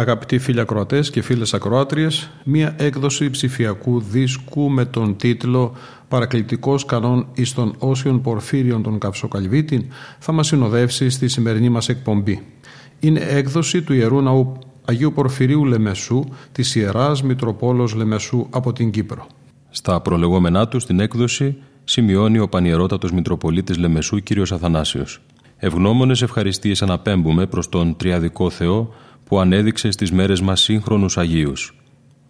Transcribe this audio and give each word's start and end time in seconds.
Αγαπητοί 0.00 0.38
φίλοι 0.38 0.60
ακροατές 0.60 1.10
και 1.10 1.22
φίλες 1.22 1.54
ακροάτριες, 1.54 2.30
μία 2.44 2.74
έκδοση 2.78 3.30
ψηφιακού 3.30 4.00
δίσκου 4.00 4.70
με 4.70 4.84
τον 4.84 5.16
τίτλο 5.16 5.72
«Παρακλητικός 6.08 6.84
κανόν 6.84 7.26
εις 7.34 7.54
των 7.54 7.74
όσιων 7.78 8.20
πορφύριων 8.20 8.82
των 8.82 8.98
Καυσοκαλβίτην» 8.98 9.84
θα 10.18 10.32
μας 10.32 10.46
συνοδεύσει 10.46 11.10
στη 11.10 11.28
σημερινή 11.28 11.68
μας 11.68 11.88
εκπομπή. 11.88 12.42
Είναι 13.00 13.20
έκδοση 13.20 13.82
του 13.82 13.92
Ιερού 13.92 14.20
Ναού 14.22 14.58
Αγίου 14.84 15.12
Πορφυρίου 15.12 15.64
Λεμεσού 15.64 16.24
της 16.52 16.74
Ιεράς 16.74 17.22
Μητροπόλος 17.22 17.94
Λεμεσού 17.94 18.46
από 18.50 18.72
την 18.72 18.90
Κύπρο. 18.90 19.26
Στα 19.70 20.00
προλεγόμενά 20.00 20.68
του 20.68 20.80
στην 20.80 21.00
έκδοση 21.00 21.56
σημειώνει 21.84 22.38
ο 22.38 22.48
Πανιερότατος 22.48 23.12
Μητροπολίτης 23.12 23.76
Λεμεσού 23.76 24.22
κ. 24.22 24.52
Αθανάσιος. 24.52 25.20
Ευγνώμονες 25.62 26.22
ευχαριστίες 26.22 26.82
αναπέμπουμε 26.82 27.46
προς 27.46 27.68
τον 27.68 27.96
Τριαδικό 27.96 28.50
Θεό 28.50 28.94
που 29.30 29.40
ανέδειξε 29.40 29.90
στις 29.90 30.12
μέρες 30.12 30.40
μας 30.40 30.60
σύγχρονους 30.60 31.18
Αγίους. 31.18 31.74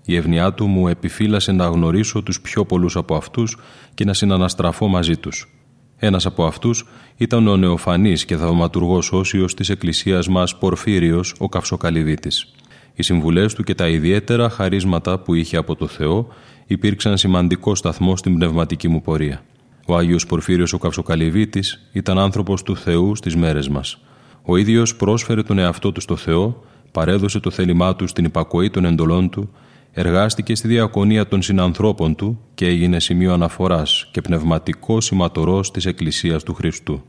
Η 0.05 0.17
ευνοιά 0.17 0.53
του 0.53 0.67
μου 0.67 0.89
επιφύλασε 0.89 1.53
να 1.53 1.67
γνωρίσω 1.67 2.23
τους 2.23 2.41
πιο 2.41 2.65
πολλούς 2.65 2.97
από 2.97 3.15
αυτούς 3.15 3.59
και 3.95 4.05
να 4.05 4.13
συναναστραφώ 4.13 4.89
μαζί 4.89 5.17
τους. 5.17 5.49
Ένας 5.97 6.27
από 6.27 6.45
αυτούς 6.45 6.87
ήταν 7.17 7.49
ο 7.49 7.57
νεοφανής 7.57 8.25
και 8.25 8.37
θαυματουργός 8.37 9.13
όσιος 9.13 9.55
της 9.55 9.69
εκκλησίας 9.69 10.29
μας 10.29 10.59
Πορφύριος, 10.59 11.35
ο 11.39 11.49
Καυσοκαλυβίτης. 11.49 12.53
Οι 12.95 13.03
συμβουλές 13.03 13.55
του 13.55 13.63
και 13.63 13.75
τα 13.75 13.89
ιδιαίτερα 13.89 14.51
χαρίσματα 14.51 15.19
που 15.19 15.35
είχε 15.35 15.57
από 15.57 15.77
το 15.77 15.87
Θεό 15.87 16.29
υπήρξαν 16.67 17.19
σημαντικό 17.19 17.75
σταθμό 17.75 18.17
στην 18.17 18.35
πνευματική 18.35 18.89
μου 18.89 19.01
πορεία. 19.01 19.43
Ο 19.87 19.97
Άγιος 19.97 20.27
Πορφύριος 20.27 20.73
ο 20.73 20.79
Καυσοκαλυβίτης 20.79 21.89
ήταν 21.93 22.19
άνθρωπος 22.19 22.63
του 22.63 22.77
Θεού 22.77 23.17
στις 23.17 23.37
μέρες 23.37 23.69
μας. 23.69 23.99
Ο 24.43 24.57
ίδιος 24.57 24.97
πρόσφερε 24.97 25.43
τον 25.43 25.59
εαυτό 25.59 25.93
του 25.93 26.01
στο 26.01 26.17
Θεό 26.17 26.65
παρέδωσε 26.93 27.41
το 27.41 27.51
θέλημά 27.51 27.97
του 27.97 28.07
στην 28.07 28.25
υπακοή 28.25 28.71
των 28.71 28.85
εντολών 28.85 29.31
του, 29.31 29.51
εργάστηκε 29.93 30.55
στη 30.55 30.69
διακονία 30.69 31.29
των 31.29 31.43
συνανθρώπων 31.43 32.15
του 32.15 32.41
και 32.55 32.67
έγινε 32.67 33.01
σημείο 33.01 33.33
αναφοράς 33.33 34.09
και 34.13 34.21
πνευματικό 34.21 35.01
σηματορός 35.01 35.71
της 35.71 35.87
Εκκλησίας 35.87 36.43
του 36.43 36.55
Χριστού. 36.55 37.03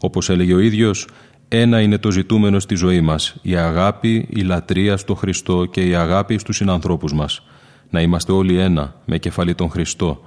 Όπως 0.00 0.30
έλεγε 0.30 0.54
ο 0.54 0.58
ίδιος, 0.58 1.08
ένα 1.48 1.80
είναι 1.80 1.98
το 1.98 2.10
ζητούμενο 2.10 2.58
στη 2.58 2.74
ζωή 2.74 3.00
μας, 3.00 3.36
η 3.42 3.56
αγάπη, 3.56 4.28
η 4.30 4.40
λατρεία 4.40 4.96
στο 4.96 5.14
Χριστό 5.14 5.64
και 5.64 5.86
η 5.86 5.94
αγάπη 5.94 6.38
στους 6.38 6.56
συνανθρώπους 6.56 7.12
μας. 7.12 7.42
Να 7.90 8.00
είμαστε 8.00 8.32
όλοι 8.32 8.58
ένα, 8.58 8.94
με 9.04 9.18
κεφαλή 9.18 9.54
τον 9.54 9.70
Χριστό. 9.70 10.20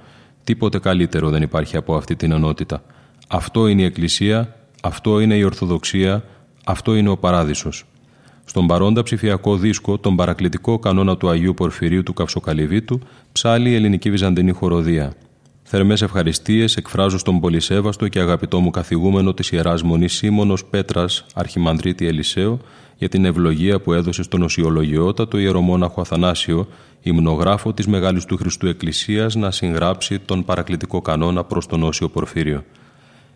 Τίποτε 0.44 0.78
καλύτερο 0.78 1.30
δεν 1.30 1.42
υπάρχει 1.42 1.76
από 1.76 1.96
αυτή 1.96 2.16
την 2.16 2.32
ενότητα. 2.32 2.82
Αυτό 3.28 3.66
είναι 3.66 3.82
η 3.82 3.84
Εκκλησία, 3.84 4.56
αυτό 4.82 5.20
είναι 5.20 5.34
η 5.34 5.42
Ορθοδοξία, 5.42 6.24
αυτό 6.64 6.94
είναι 6.94 7.08
ο 7.08 7.16
Παράδεισος 7.16 7.84
στον 8.48 8.66
παρόντα 8.66 9.02
ψηφιακό 9.02 9.56
δίσκο 9.56 9.98
τον 9.98 10.16
παρακλητικό 10.16 10.78
κανόνα 10.78 11.16
του 11.16 11.28
Αγίου 11.28 11.54
Πορφυρίου 11.54 12.02
του 12.02 12.12
Καυσοκαλυβίτου 12.12 13.00
ψάλει 13.32 13.70
η 13.70 13.74
ελληνική 13.74 14.10
βυζαντινή 14.10 14.52
χοροδία. 14.52 15.12
Θερμές 15.62 16.02
ευχαριστίες 16.02 16.76
εκφράζω 16.76 17.18
στον 17.18 17.40
πολυσέβαστο 17.40 18.08
και 18.08 18.20
αγαπητό 18.20 18.60
μου 18.60 18.70
καθηγούμενο 18.70 19.34
της 19.34 19.50
ιεράς 19.50 19.82
μονής 19.82 20.12
Σίμωνος 20.12 20.64
Πέτρας, 20.64 21.24
Αρχιμανδρίτη 21.34 22.06
Ελισέο, 22.06 22.60
για 22.96 23.08
την 23.08 23.24
ευλογία 23.24 23.80
που 23.80 23.92
έδωσε 23.92 24.22
στον 24.22 24.42
οσιολογιότατο 24.42 25.38
ιερομόναχο 25.38 26.00
Αθανάσιο, 26.00 26.68
υμνογράφο 27.02 27.72
της 27.72 27.86
Μεγάλης 27.86 28.24
του 28.24 28.36
Χριστού 28.36 28.66
Εκκλησίας, 28.66 29.34
να 29.34 29.50
συγγράψει 29.50 30.18
τον 30.18 30.44
παρακλητικό 30.44 31.00
κανόνα 31.00 31.44
προς 31.44 31.66
τον 31.66 31.82
Όσιο 31.82 32.08
Πορφύριο. 32.08 32.64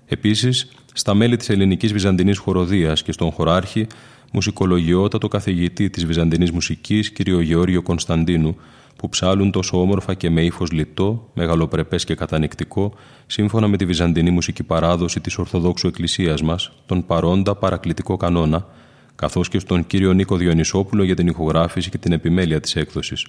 Επίσης, 0.06 0.70
στα 0.92 1.14
μέλη 1.14 1.36
της 1.36 1.48
ελληνικής 1.48 1.92
βυζαντινής 1.92 2.38
χοροδίας 2.38 3.02
και 3.02 3.12
στον 3.12 3.30
χωράρχη 3.30 3.86
μουσικολογιότατο 4.30 5.28
καθηγητή 5.28 5.90
της 5.90 6.06
Βυζαντινής 6.06 6.50
μουσικής 6.50 7.12
κ. 7.12 7.28
Γεώργιο 7.28 7.82
Κωνσταντίνου, 7.82 8.56
που 8.96 9.08
ψάλουν 9.08 9.50
τόσο 9.50 9.80
όμορφα 9.80 10.14
και 10.14 10.30
με 10.30 10.44
ύφος 10.44 10.70
λιτό, 10.70 11.30
μεγαλοπρεπές 11.34 12.04
και 12.04 12.14
κατανικτικό, 12.14 12.94
σύμφωνα 13.26 13.68
με 13.68 13.76
τη 13.76 13.84
βυζαντινή 13.84 14.30
μουσική 14.30 14.62
παράδοση 14.62 15.20
της 15.20 15.38
Ορθοδόξου 15.38 15.86
Εκκλησίας 15.86 16.42
μας, 16.42 16.72
τον 16.86 17.06
παρόντα 17.06 17.54
παρακλητικό 17.54 18.16
κανόνα, 18.16 18.66
καθώς 19.14 19.48
και 19.48 19.58
στον 19.58 19.86
κύριο 19.86 20.12
Νίκο 20.12 20.36
Διονυσόπουλο 20.36 21.02
για 21.02 21.14
την 21.14 21.26
ηχογράφηση 21.26 21.90
και 21.90 21.98
την 21.98 22.12
επιμέλεια 22.12 22.60
της 22.60 22.76
έκδοσης, 22.76 23.26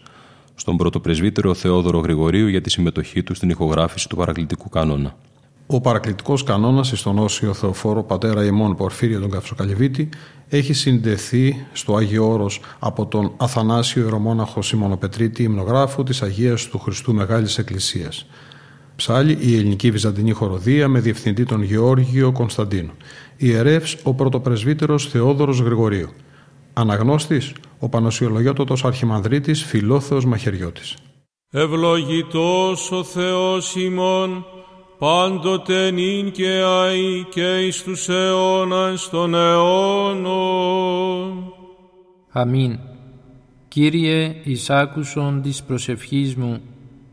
στον 0.55 0.77
πρωτοπρεσβύτερο 0.77 1.53
Θεόδωρο 1.53 1.99
Γρηγορίου 1.99 2.47
για 2.47 2.61
τη 2.61 2.69
συμμετοχή 2.69 3.23
του 3.23 3.33
στην 3.33 3.49
ηχογράφηση 3.49 4.09
του 4.09 4.15
παρακλητικού 4.15 4.69
κανόνα. 4.69 5.15
Ο 5.73 5.81
παρακλητικός 5.81 6.43
κανόνας 6.43 6.91
στον 6.95 7.17
Όσιο 7.17 7.53
Θεοφόρο 7.53 8.03
Πατέρα 8.03 8.45
ημών 8.45 8.75
Πορφύριο 8.75 9.19
τον 9.19 9.29
Καυσοκαλυβίτη 9.29 10.09
έχει 10.49 10.73
συνδεθεί 10.73 11.65
στο 11.73 11.95
Άγιο 11.95 12.31
Όρος 12.31 12.59
από 12.79 13.05
τον 13.05 13.31
Αθανάσιο 13.37 14.03
Ιερομόναχο 14.03 14.61
Σιμωνοπετρίτη, 14.61 15.43
υμνογράφου 15.43 16.03
της 16.03 16.21
Αγίας 16.21 16.67
του 16.67 16.79
Χριστού 16.79 17.13
Μεγάλης 17.13 17.57
Εκκλησίας. 17.57 18.25
Ψάλει 18.95 19.37
η 19.41 19.55
ελληνική 19.55 19.91
βυζαντινή 19.91 20.31
χοροδία 20.31 20.87
με 20.87 20.99
διευθυντή 20.99 21.43
τον 21.43 21.61
Γεώργιο 21.61 22.31
Κωνσταντίνο. 22.31 22.91
Ιερεύς 23.37 23.97
ο 24.03 24.13
πρωτοπρεσβύτερος 24.13 25.07
Θεόδωρος 25.07 25.59
Γρηγορίου. 25.59 26.09
Αναγνώστης 26.73 27.53
ο 27.79 27.89
Πανοσιολογιότοτος 27.89 28.85
Αρχιμανδρίτης 28.85 29.63
Φιλόθεος 29.63 30.25
Μαχαιριώτης. 30.25 30.95
Ευλογητός 31.51 32.91
ο 32.91 33.03
Θεός 33.03 33.75
ημών, 33.75 34.45
πάντοτε 35.01 35.91
νυν 35.91 36.31
και 36.31 36.61
αΐ 36.63 37.25
και 37.29 37.65
εις 37.65 37.83
τους 37.83 38.09
αιώνας 38.09 39.09
των 39.09 39.33
αιώνων. 39.35 40.73
Αμήν. 42.29 42.79
Κύριε, 43.67 44.35
εις 44.43 44.69
άκουσον 44.69 45.41
της 45.41 45.63
προσευχής 45.63 46.35
μου, 46.35 46.61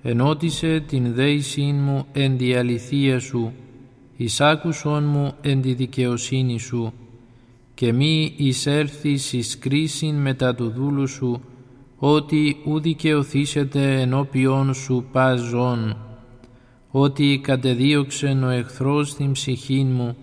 ενώτισε 0.02 0.80
την 0.80 1.14
δέησήν 1.14 1.76
μου 1.76 2.06
εν 2.12 2.36
τη 2.36 2.54
αληθεία 2.54 3.20
σου, 3.20 3.52
εις 4.16 4.40
άκουσον 4.40 5.04
μου 5.04 5.32
εν 5.40 5.62
τη 5.62 5.74
δικαιοσύνη 5.74 6.58
σου, 6.58 6.92
και 7.74 7.92
μη 7.92 8.34
εισέλθεις 8.36 9.32
εις 9.32 9.58
κρίσιν 9.58 10.14
μετά 10.14 10.54
του 10.54 10.70
δούλου 10.70 11.06
σου, 11.06 11.40
ότι 11.98 12.56
ου 12.64 12.80
δικαιωθήσετε 12.80 14.00
ενώπιον 14.00 14.74
σου 14.74 15.04
πας 15.12 15.40
ζών 15.40 15.96
ότι 16.90 17.40
κατεδίωξεν 17.42 18.44
ο 18.44 18.48
εχθρός 18.48 19.14
την 19.14 19.32
ψυχήν 19.32 19.86
μου, 19.86 20.16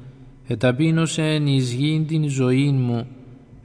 εταπείνωσεν 0.48 1.48
εις 1.48 1.74
γήν 1.74 2.08
την 2.08 2.30
ζωήν 2.30 2.76
μου, 2.76 3.08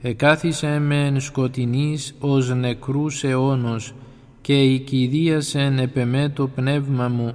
εκάθισε 0.03 0.79
μεν 0.79 1.21
σκοτεινής 1.21 2.15
ως 2.21 2.55
νεκρούς 2.55 3.25
αιώνος 3.25 3.95
και 4.41 4.63
οικηδίασεν 4.63 5.79
επεμέ 5.79 6.29
το 6.29 6.49
πνεύμα 6.49 7.09
μου, 7.09 7.35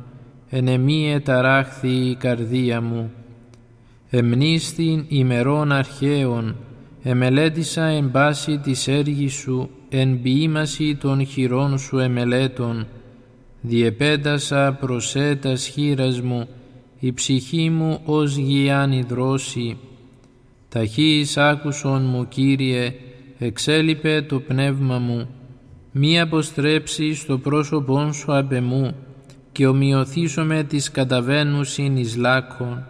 εν 0.49 0.67
εμή 0.67 1.11
εταράχθη 1.11 1.89
η 1.89 2.15
καρδία 2.15 2.81
μου. 2.81 3.11
Εμνίστην 4.09 5.05
ημερών 5.07 5.71
αρχαίων, 5.71 6.55
εμελέτησα 7.03 7.85
εν 7.85 8.11
πάση 8.11 8.57
της 8.57 8.87
έργης 8.87 9.33
σου, 9.33 9.69
εν 9.89 10.21
ποιήμαση 10.21 10.95
των 10.95 11.25
χειρών 11.25 11.77
σου 11.77 11.97
εμελέτων, 11.97 12.87
διεπέτασα 13.67 14.77
προσέτας 14.79 15.65
χείρας 15.65 16.21
μου, 16.21 16.47
η 16.99 17.13
ψυχή 17.13 17.69
μου 17.69 17.99
ως 18.05 18.35
γιάννη 18.35 19.01
δρόση. 19.01 19.77
Ταχύης 20.69 21.37
άκουσον 21.37 22.05
μου, 22.05 22.27
Κύριε, 22.27 22.93
εξέλιπε 23.37 24.21
το 24.21 24.39
πνεύμα 24.39 24.99
μου, 24.99 25.27
μη 25.91 26.19
αποστρέψει 26.19 27.13
στο 27.13 27.37
πρόσωπόν 27.37 28.13
σου 28.13 28.37
απ' 28.37 28.51
εμού, 28.51 28.95
και 29.51 29.67
ομοιωθήσομαι 29.67 30.63
της 30.63 30.91
καταβαίνουσιν 30.91 31.97
εις 31.97 32.15
λάκων. 32.15 32.87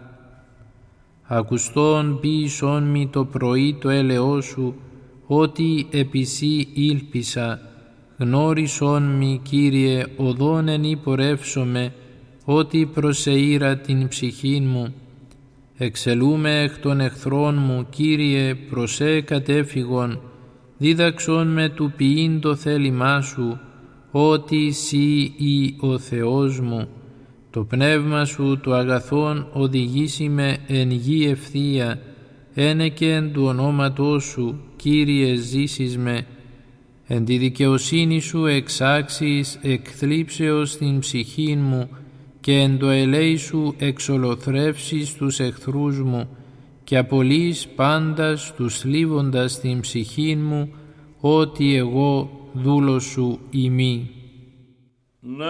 Ακουστών 1.22 2.20
ποιησόν 2.20 2.82
μη 2.82 3.08
το 3.08 3.24
πρωί 3.24 3.76
το 3.80 3.88
έλεό 3.88 4.40
σου, 4.40 4.74
ότι 5.26 5.86
επισή 5.90 6.68
ήλπισα, 6.74 7.60
γνώρισόν 8.18 9.02
μη, 9.02 9.40
Κύριε, 9.42 10.04
οδόν 10.16 10.68
εν 10.68 10.84
υπορεύσομαι, 10.84 11.92
ότι 12.44 12.86
προσεήρα 12.94 13.76
την 13.76 14.08
ψυχήν 14.08 14.64
μου. 14.64 14.94
Εξελούμε 15.76 16.60
εκ 16.60 16.78
των 16.78 17.00
εχθρών 17.00 17.54
μου, 17.54 17.86
Κύριε, 17.90 18.54
προσέ 18.54 19.20
κατέφυγον, 19.20 20.20
δίδαξον 20.78 21.46
με 21.46 21.68
του 21.68 21.92
ποιήν 21.96 22.40
το 22.40 22.54
θέλημά 22.54 23.20
σου, 23.20 23.60
ότι 24.10 24.70
Συ 24.70 25.32
ή 25.36 25.76
ο 25.80 25.98
Θεός 25.98 26.60
μου. 26.60 26.88
Το 27.50 27.64
πνεύμα 27.64 28.24
σου 28.24 28.60
το 28.62 28.72
αγαθόν 28.72 29.48
οδηγήσει 29.52 30.28
με 30.28 30.56
εν 30.66 30.90
γη 30.90 31.26
ευθεία, 31.28 31.98
ένεκεν 32.54 33.32
του 33.32 33.42
ονόματός 33.44 34.24
σου, 34.24 34.60
Κύριε 34.76 35.34
ζήσεις 35.34 35.98
με, 35.98 36.26
εν 37.06 37.24
τη 37.24 37.36
δικαιοσύνη 37.36 38.20
σου 38.20 38.46
εξάξεις 38.46 39.58
εκθλίψεως 39.62 40.76
την 40.76 40.98
ψυχή 40.98 41.56
μου 41.56 41.88
και 42.40 42.52
εν 42.52 42.78
το 42.78 42.88
ελέη 42.88 43.36
σου 43.36 43.74
εξολοθρεύσεις 43.78 45.14
τους 45.14 45.40
εχθρούς 45.40 46.00
μου 46.00 46.28
και 46.84 46.98
απολύεις 46.98 47.68
πάντας 47.68 48.54
τους 48.54 48.84
λίβοντας 48.84 49.60
την 49.60 49.80
ψυχή 49.80 50.36
μου 50.36 50.72
ότι 51.20 51.76
εγώ 51.76 52.30
δούλο 52.52 52.98
σου 52.98 53.38
ημί. 53.50 54.10
Ναι. 55.20 55.44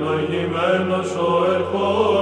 Ευλογημένος 0.00 1.10
ο 1.14 1.52
ερχόμενος 1.54 2.17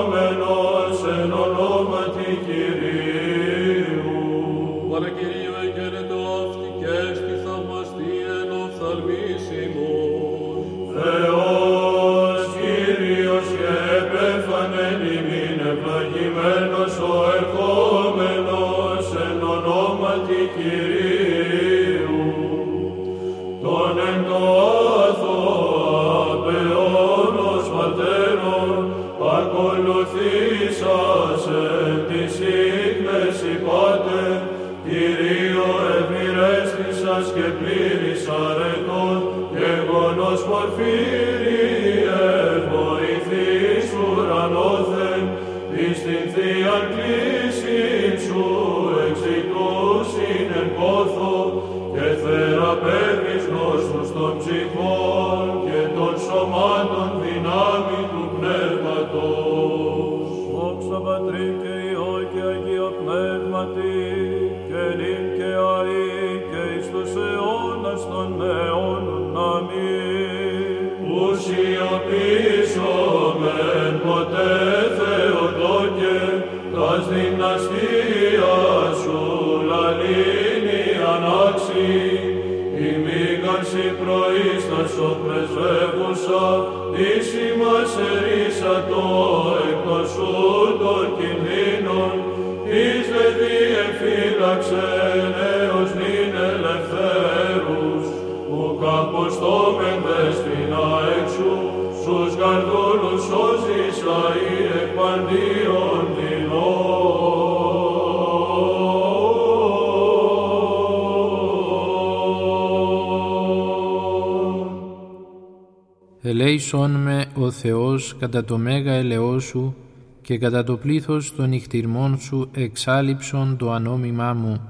κατά 118.18 118.44
το 118.44 118.58
μέγα 118.58 118.92
ελεό 118.92 119.38
σου 119.38 119.74
και 120.22 120.38
κατά 120.38 120.64
το 120.64 120.76
πλήθος 120.76 121.34
των 121.34 121.48
νυχτηρμών 121.48 122.18
σου 122.18 122.48
εξάλληψον 122.52 123.56
το 123.56 123.72
ανόμημά 123.72 124.32
μου. 124.32 124.60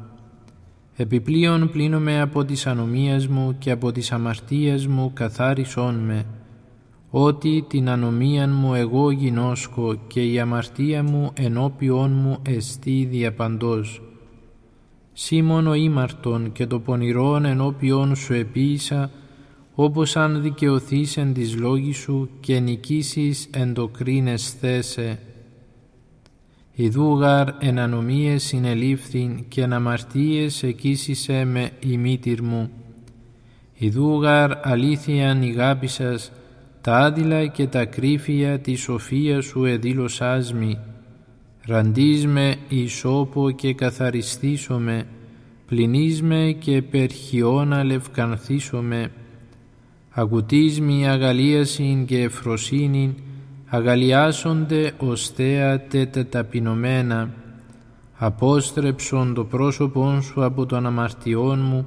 Επιπλέον 0.96 1.70
πλύνομαι 1.70 2.20
από 2.20 2.44
τις 2.44 2.66
ανομίας 2.66 3.26
μου 3.26 3.56
και 3.58 3.70
από 3.70 3.92
τις 3.92 4.12
αμαρτίας 4.12 4.86
μου 4.86 5.10
καθάρισόν 5.14 5.94
με, 5.94 6.26
ότι 7.10 7.64
την 7.68 7.88
ανομίαν 7.88 8.50
μου 8.50 8.74
εγώ 8.74 9.10
γινώσκω 9.10 9.94
και 10.06 10.24
η 10.24 10.38
αμαρτία 10.38 11.02
μου 11.02 11.30
ενώπιόν 11.34 12.12
μου 12.12 12.38
εστί 12.42 13.08
διαπαντός. 13.10 14.02
Σίμωνο 15.12 15.74
ήμαρτον 15.74 16.52
και 16.52 16.66
το 16.66 16.80
πονηρόν 16.80 17.44
ενώπιόν 17.44 18.16
σου 18.16 18.32
επίησα, 18.32 19.10
όπως 19.78 20.16
αν 20.16 20.42
δικαιωθείς 20.42 21.16
εν 21.16 21.32
της 21.32 21.56
λόγης 21.56 21.96
σου 21.96 22.28
και 22.40 22.58
νικήσεις 22.58 23.48
εν 23.52 23.74
το 23.74 23.88
κρίνες 23.88 24.50
θέσε. 24.50 25.18
Ιδούγαρ 26.72 27.48
εν 27.58 27.78
ανομίες 27.78 28.42
συνελήφθην 28.42 29.44
και 29.48 29.62
εν 29.62 29.72
αμαρτίες 29.72 30.62
εκείσισε 30.62 31.44
με 31.44 31.70
η 31.80 31.96
μήτυρ 31.96 32.42
μου. 32.42 32.70
Ιδούγαρ 33.74 34.68
αλήθειαν 34.68 35.42
ηγάπησας, 35.42 36.32
τα 36.80 36.96
άδειλα 36.96 37.46
και 37.46 37.66
τα 37.66 37.84
κρύφια 37.84 38.58
τη 38.58 38.74
σοφία 38.74 39.40
σου 39.40 39.64
εδήλωσάς 39.64 40.52
μη. 40.52 40.78
Ραντείς 41.66 42.26
με 42.26 42.56
ισόπο 42.68 43.50
και 43.50 43.74
καθαριστήσομαι, 43.74 45.06
πλυνείς 45.66 46.22
με 46.22 46.56
και 46.58 46.82
περχιώνα 46.82 47.84
λευκανθήσομαι. 47.84 49.10
Ακουτείς 50.18 50.80
μη 50.80 51.08
αγαλίασιν 51.08 52.04
και 52.04 52.22
ευφροσύνην, 52.22 53.14
αγαλιάσονται 53.66 54.92
οστέα 54.98 55.80
τέτα 55.86 56.26
ταπεινωμένα. 56.26 57.30
Απόστρεψον 58.16 59.34
το 59.34 59.44
πρόσωπον 59.44 60.22
σου 60.22 60.44
από 60.44 60.66
των 60.66 60.86
αμαρτιών 60.86 61.60
μου 61.60 61.86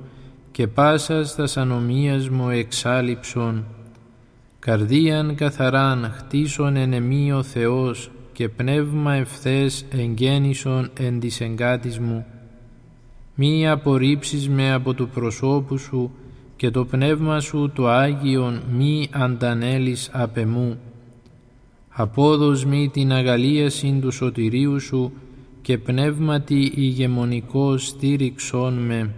και 0.51 0.67
πάσα 0.67 1.25
στα 1.25 1.61
ανομίας 1.61 2.29
μου 2.29 2.49
εξάλληψον. 2.49 3.65
Καρδίαν 4.59 5.35
καθαράν 5.35 6.11
χτίσον 6.17 6.75
εν 6.75 7.31
ο 7.31 7.43
Θεός 7.43 8.11
και 8.33 8.49
πνεύμα 8.49 9.13
ευθές 9.13 9.85
εγγέννησον 9.91 10.89
εν 10.99 11.19
της 11.19 11.41
εγκάτης 11.41 11.99
μου. 11.99 12.25
Μη 13.35 13.69
απορρίψεις 13.69 14.49
με 14.49 14.73
από 14.73 14.93
του 14.93 15.09
προσώπου 15.09 15.77
σου 15.77 16.11
και 16.59 16.71
το 16.71 16.85
πνεύμα 16.85 17.39
σου 17.39 17.71
το 17.75 17.87
Άγιον 17.87 18.61
μη 18.71 19.07
αντανέλεις 19.11 20.09
απ' 20.13 20.37
εμού. 20.37 20.79
Απόδος 21.89 22.65
μη 22.65 22.89
την 22.93 23.11
αγαλίαση 23.11 23.99
του 24.01 24.11
σωτηρίου 24.11 24.79
σου 24.79 25.11
και 25.61 25.77
πνεύματι 25.77 26.71
ηγεμονικό 26.75 27.77
στήριξόν 27.77 28.73
με. 28.73 29.13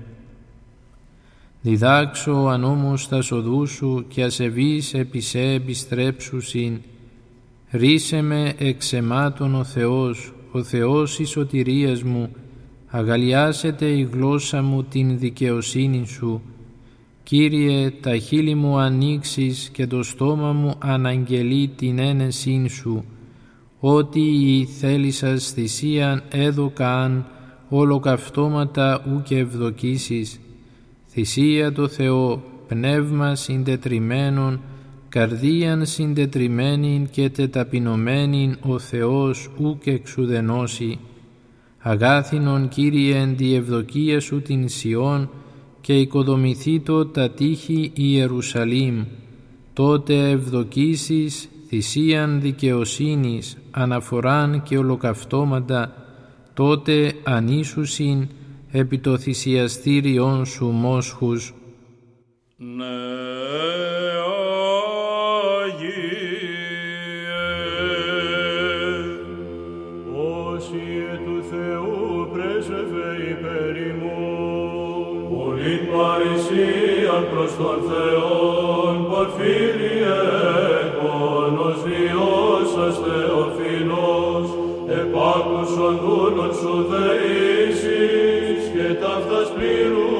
Διδάξω 1.62 2.31
αν 2.31 2.63
όμως 2.63 3.07
τα 3.07 3.21
σοδού 3.21 3.65
σου 3.65 4.05
και 4.07 4.24
ασεβείς 4.24 4.93
επί 4.93 5.19
σε 5.19 5.39
επιστρέψουσιν. 5.39 6.79
Ρίσε 7.71 8.21
με 8.21 8.53
εξεμάτων 8.57 9.55
ο 9.55 9.63
Θεός, 9.63 10.33
ο 10.51 10.63
Θεός 10.63 11.19
η 11.19 11.24
σωτηρίας 11.24 12.03
μου, 12.03 12.29
αγαλιάσετε 12.88 13.86
η 13.86 14.10
γλώσσα 14.12 14.62
μου 14.62 14.83
την 14.83 15.19
δικαιοσύνη 15.19 16.07
σου. 16.07 16.41
Κύριε, 17.24 17.92
τα 17.92 18.18
χείλη 18.18 18.56
μου 18.56 18.78
ανοίξεις 18.78 19.70
και 19.74 19.88
το 19.88 20.04
στόμα 20.04 20.51
μου 20.51 20.74
αναγγελεί 20.80 21.68
την 21.68 22.00
ένεσήν 22.00 22.70
σου, 22.70 23.06
ότι 23.80 24.22
η 24.22 24.66
θέλησας 24.66 25.51
θυσίαν 25.51 26.24
έδωκαν 26.32 27.25
ολοκαυτώματα 27.70 29.06
ου 29.08 29.22
και 29.22 29.38
ευδοκίσεις. 29.38 30.40
Θυσία 31.08 31.72
το 31.72 31.88
Θεό, 31.88 32.44
πνεύμα 32.68 33.36
συντετριμένον, 33.36 34.62
καρδίαν 35.10 35.86
συντετριμένην 35.86 37.10
και 37.10 37.30
τεταπεινωμένην 37.30 38.58
ο 38.62 38.80
Θεός 38.80 39.50
ουκ 39.60 39.86
εξουδενώσει. 39.86 41.00
Αγάθινον 41.80 42.68
Κύριε 42.68 43.18
εν 43.18 43.36
τη 43.36 43.54
ευδοκία 43.56 44.20
σου 44.20 44.42
την 44.42 44.70
Σιών 44.70 45.30
και 45.81 46.00
οικοδομηθήτω 46.00 47.05
τα 47.05 47.29
τείχη 47.29 47.91
Ιερουσαλήμ. 47.95 49.03
Τότε 49.73 50.29
ευδοκίσεις 50.29 51.50
θυσίαν 51.67 52.41
δικαιοσύνης, 52.41 53.57
αναφοράν 53.71 54.63
και 54.63 54.77
ολοκαυτώματα, 54.77 55.93
τότε 56.53 57.13
ανίσουσιν 57.23 58.27
επί 58.71 59.00
το 59.00 59.17
θυσιαστήριον 59.17 60.45
σου 60.45 60.65
μόσχους. 60.65 61.53
Ναι. 62.57 63.11
Επάκουσον 85.00 86.00
δούλων 86.03 86.53
σου 86.53 86.86
δεήσεις 86.89 88.62
και 88.74 88.93
ταύτας 88.93 89.48
πλήρους 89.55 90.11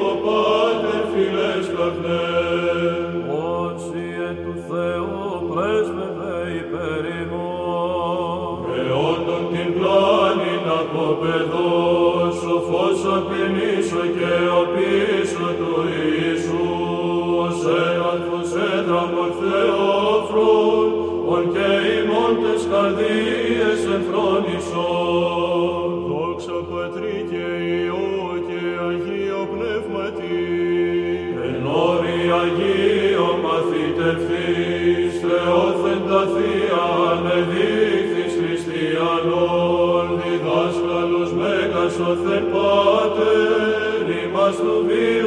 ημών 22.32 22.44
τες 22.44 22.64
καρδίες 22.70 23.80
εμφρόνησον. 23.94 25.88
Δόξα 26.08 26.58
Πατρί 26.70 27.18
και 27.30 27.44
Υιό 27.72 28.10
και 28.48 28.62
Αγίο 28.88 29.42
Πνεύματι, 29.52 30.40
εν 31.46 31.62
όρη 31.86 32.20
Αγίο 32.42 33.28
μαθητευθείς, 33.44 35.12
Θεόθεν 35.22 36.00
τα 36.08 36.22
Θεία 36.32 36.84
ανεδείχθης 37.10 38.32
χριστιανών, 38.40 40.04
διδάσκαλος 40.20 41.30
Μέγας 41.40 41.96
ο 42.08 42.10
Θεν 42.22 42.44
Πάτερ, 42.52 44.04
ημάς 44.22 44.56
του 44.62 44.76
βίου 44.86 45.21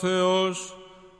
Θεός, 0.00 0.74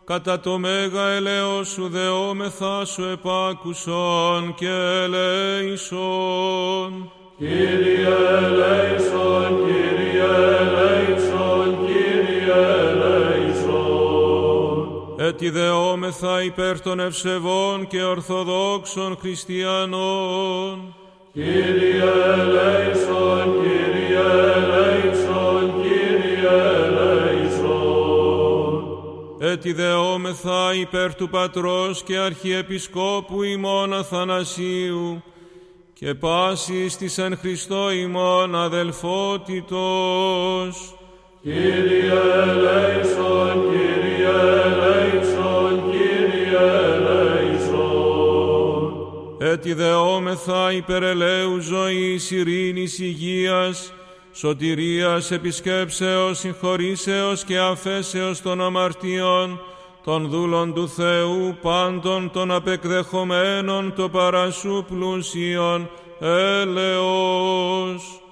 κατά 0.04 0.40
το 0.40 0.58
μέγα 0.58 1.08
ελέος 1.08 1.68
σου 1.68 1.88
δεόμεθά 1.88 2.84
σου 2.84 3.04
επάκουσον 3.04 4.54
και 4.54 4.68
ελέησον. 5.04 5.98
Κύριε 7.38 8.06
ελέησον, 8.44 9.58
Κύριε 9.64 10.30
ελέησον, 10.60 11.78
Κύριε 11.86 12.54
ελέησον. 12.90 14.18
Έτσι 15.18 15.50
δεόμεθα 15.50 16.42
υπέρ 16.42 16.80
των 16.80 17.00
ευσεβών 17.00 17.86
και 17.86 18.02
ορθοδόξων 18.02 19.16
χριστιανών. 19.20 20.94
Κύριε 21.32 22.10
ελέησον, 22.38 23.44
Κύριε 23.60 24.18
ελέησον, 24.56 25.27
Έτσι 29.52 29.72
δεόμεθα 29.72 30.74
υπέρ 30.74 31.14
του 31.14 31.28
Πατρός 31.28 32.02
και 32.02 32.18
Αρχιεπισκόπου 32.18 33.42
ημών 33.42 33.94
Αθανασίου 33.94 35.22
και 35.92 36.14
πάσης 36.14 36.96
της 36.96 37.18
εν 37.18 37.36
Χριστώ 37.36 37.90
ημών 37.90 38.54
αδελφότητος. 38.54 39.74
Κύριε 41.42 42.12
ελέησον, 42.42 43.62
Κύριε 43.70 44.28
ελέησον, 44.64 45.90
Κύριε 45.90 46.68
ελέησον. 46.94 48.18
Έτσι 49.38 49.74
δεόμεθα 49.74 50.72
υπερ 50.72 51.02
ελέους 51.02 51.64
ζωής, 51.64 52.30
ειρήνης, 52.30 52.98
υγείας, 52.98 53.92
σωτηρίας, 54.38 55.30
επισκέψεως, 55.30 56.38
συγχωρήσεως 56.38 57.44
και 57.44 57.58
αφέσεως 57.58 58.42
των 58.42 58.60
αμαρτιών, 58.60 59.60
των 60.04 60.28
δούλων 60.28 60.74
του 60.74 60.88
Θεού, 60.88 61.56
πάντων 61.62 62.30
των 62.30 62.50
απεκδεχομένων 62.50 63.92
το 63.96 64.08
παρασού 64.08 64.84
πλούσιον, 64.88 65.90
έλεος. 66.20 68.22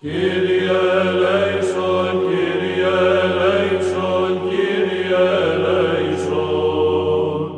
Κύριε 0.00 0.78
ελέησον, 1.00 2.20
Κύριε 2.28 2.86
ελέησον, 3.22 4.40
Κύριε 4.48 5.16
ελέησον. 5.52 7.50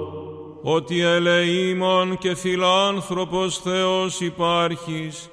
ότι 0.63 1.01
ελεήμων 1.01 2.19
και 2.19 2.35
φιλάνθρωπος 2.35 3.59
Θεός 3.59 4.21
υπάρχεις, 4.21 5.31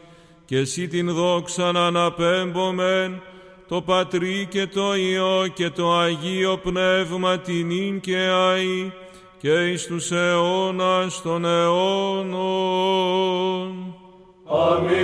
και 0.47 0.57
εσύ 0.57 0.87
την 0.87 1.13
δόξα 1.13 1.71
να 1.71 1.85
αναπέμπομεν, 1.85 3.21
το 3.67 3.81
Πατρί 3.81 4.47
και 4.49 4.67
το 4.67 4.95
Υιό 4.95 5.47
και 5.53 5.69
το 5.69 5.93
Αγίο 5.93 6.57
Πνεύμα 6.57 7.37
την 7.37 7.69
ίν 7.69 7.99
και 7.99 8.27
αΐ, 8.29 8.91
και 9.37 9.51
εις 9.51 9.85
τους 9.85 10.11
αιώνας 10.11 11.21
των 11.21 11.45
αιώνων. 11.45 12.37
Αμήν. 14.45 14.97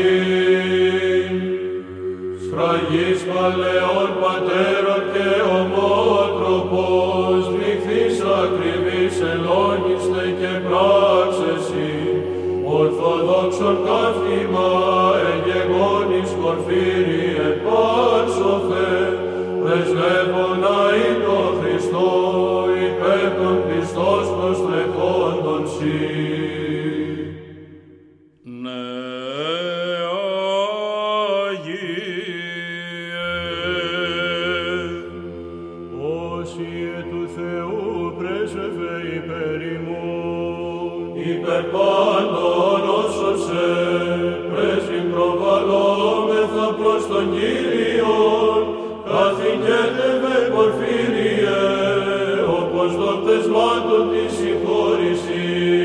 Σφραγής 2.43 3.21
παλαιών 3.23 4.09
πατέρων 4.21 5.03
και 5.13 5.27
ομότροπος, 5.59 7.43
νυχθείς 7.49 8.17
ακριβής 8.21 9.15
ελόγιστε 9.21 10.23
και 10.39 10.53
πράξεσι, 10.67 11.95
ορθοδόξον 12.65 13.77
καύτημα 13.85 14.71
εγγεγόνης 16.53 16.63
κορφύρι 16.63 17.35
επάρσοθε, 17.49 19.17
πρεσβεύων 19.63 20.63
αεί 20.63 21.09
το 21.25 21.37
Χριστό, 21.59 22.09
υπέρ 22.85 23.25
των 23.41 23.57
πιστός 23.67 24.27
προστρεχόντων 24.39 25.67
σύ. 25.67 26.01
Ναι, 28.43 28.83
Άγιε, 31.47 31.83
όσοι 36.31 36.71
του 37.09 37.27
Θεού 37.35 38.13
πρέσβευε 38.17 38.93
υπέρ 39.15 39.61
ημών, 39.61 40.73
Υπερ 41.15 41.63
πάντων 41.63 42.81
όσων 43.03 43.37
σε 43.37 43.63
πρέσβην 44.53 45.11
προβαλλόμεθα 45.11 45.42
προς 47.13 47.23
τον 47.23 47.31
Κύριον, 47.37 48.61
καθηκέτευε 49.09 50.35
πορφύριε, 50.53 51.59
όπως 52.59 52.89
δόκτες 53.01 53.45
μάτων 53.55 54.03
της 54.11 54.31
συγχώρησης. 54.37 55.83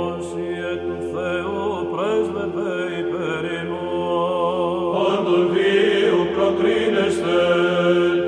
όσοι 0.00 0.48
του 0.84 0.98
Θεού 1.12 1.64
πρέσβευε 1.92 2.72
υπέρ 3.00 3.44
ημών, 3.60 4.92
Πάντων 4.96 5.42
βίου 5.52 6.20
προκρίνεστε, 6.34 7.40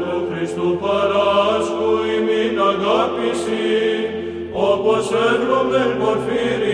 του 0.00 0.14
Χριστού 0.28 0.68
παράσκου 0.82 1.90
ημίν 2.16 2.56
αγάπηση, 2.72 3.66
όπως 4.70 5.04
εύρωμεν 5.28 5.90
πορφύριε, 6.00 6.73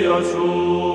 Jesu. 0.00 0.91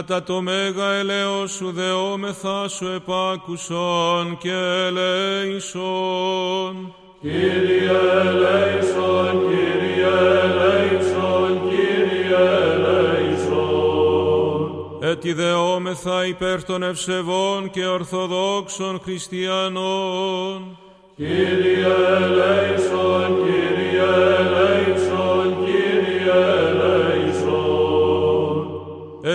κατά 0.00 0.22
το 0.22 0.40
μέγα 0.40 0.92
ελαιός 0.92 1.50
σου 1.50 1.72
δεόμεθα 1.72 2.68
σου 2.68 2.86
επάκουσον 2.86 4.38
και 4.38 4.52
ελέησον. 4.86 5.84
Κύριε 7.20 7.90
ελέησον, 8.26 9.48
Κύριε 9.48 10.06
ελέησον, 10.44 11.60
Κύριε 11.68 12.36
ελέησον. 12.72 13.78
Έτι 15.00 15.32
δεόμεθα 15.32 16.26
υπέρ 16.26 16.64
των 16.64 16.82
ευσεβών 16.82 17.70
και 17.70 17.86
ορθοδόξων 17.86 19.00
χριστιανών. 19.04 20.78
Κύριε 21.16 21.86
ελέησον, 22.20 22.69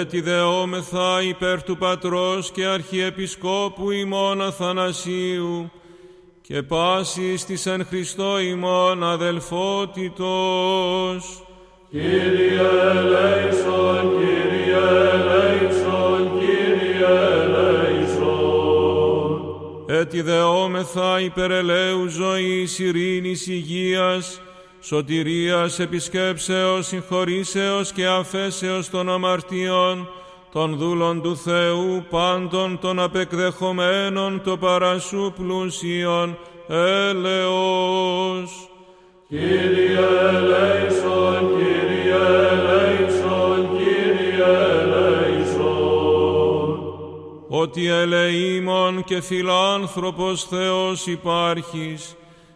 τη 0.05 0.21
δεόμεθα 0.21 1.21
υπέρ 1.21 1.63
του 1.63 1.77
Πατρός 1.77 2.51
και 2.51 2.65
Αρχιεπισκόπου 2.65 3.91
ημών 3.91 4.41
Αθανασίου 4.41 5.71
και 6.41 6.61
πάσης 6.63 7.45
της 7.45 7.65
εν 7.65 7.85
Χριστώ 7.85 8.39
ημών 8.39 9.03
αδελφότητος. 9.03 10.23
Κύριε 11.89 12.61
ελέησον, 12.95 14.11
Κύριε 14.17 14.77
ελέησον, 15.13 16.39
Κύριε 16.39 17.15
ελέησον. 17.43 18.65
Έτι 19.87 20.21
δεόμεθα 20.21 21.19
υπερελαίου 21.19 22.07
ζωής, 22.07 22.79
ειρήνης, 22.79 23.47
υγείας, 23.47 24.41
σωτηρίας 24.87 25.79
επισκέψεως, 25.79 26.87
συγχωρήσεως 26.87 27.91
και 27.91 28.07
αφέσεως 28.07 28.89
των 28.89 29.09
αμαρτιών, 29.09 30.09
των 30.51 30.77
δούλων 30.77 31.21
του 31.21 31.37
Θεού 31.37 32.05
πάντων 32.09 32.79
των 32.79 32.99
απεκδεχομένων 32.99 34.41
το 34.43 34.57
παρασού 34.57 35.33
πλούσιον, 35.37 36.37
έλεος. 36.67 38.69
Κύριε 39.27 39.99
ελέησον, 40.29 41.49
Κύριε 41.55 42.15
ελέησον, 42.51 43.69
Κύριε 43.77 44.45
ελέησον. 44.81 46.79
Ότι 47.47 47.87
ελεήμων 47.87 49.03
και 49.03 49.21
φιλάνθρωπος 49.21 50.43
Θεός 50.43 51.07
υπάρχεις, 51.07 52.15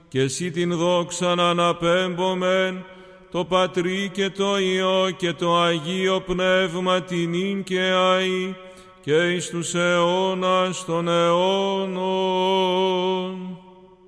και 0.09 0.21
εσύ 0.21 0.51
την 0.51 0.77
δόξα 0.77 1.35
να 1.35 1.49
αναπέμπομεν, 1.49 2.85
το 3.31 3.45
Πατρί 3.45 4.09
και 4.13 4.29
το 4.29 4.59
Υιό 4.59 5.09
και 5.17 5.33
το 5.33 5.57
Αγίο 5.57 6.19
Πνεύμα 6.19 7.01
την 7.01 7.63
και 7.63 7.91
αΐ, 7.93 8.53
και 9.01 9.13
εις 9.13 9.49
τους 9.49 9.73
αιώνας 9.75 10.85
των 10.85 11.07
αιώνων. 11.07 11.99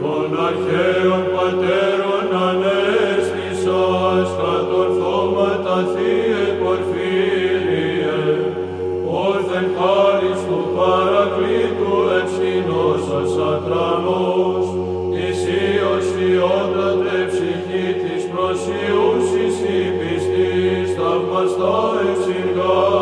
Των 0.01 0.39
αρχαίων 0.47 1.25
πατέρων 1.35 2.43
ανέστησας, 2.49 4.29
κατορθώματα 4.37 5.77
Θείε 5.95 6.45
Πορφύριε, 6.63 8.19
όρθεν 9.07 9.67
χάρις 9.79 10.08
ευσυνώσας 13.19 13.37
ατρανός, 13.53 14.67
της 15.15 15.39
Υιός 15.47 16.09
Υιότατε 16.27 17.17
ψυχή 17.31 17.87
της 18.03 18.23
προσιούσης 18.33 19.57
η 19.77 19.83
πιστής, 19.99 20.89
θαυμαστά 20.97 21.79
ευσυργάσατο, 22.11 22.98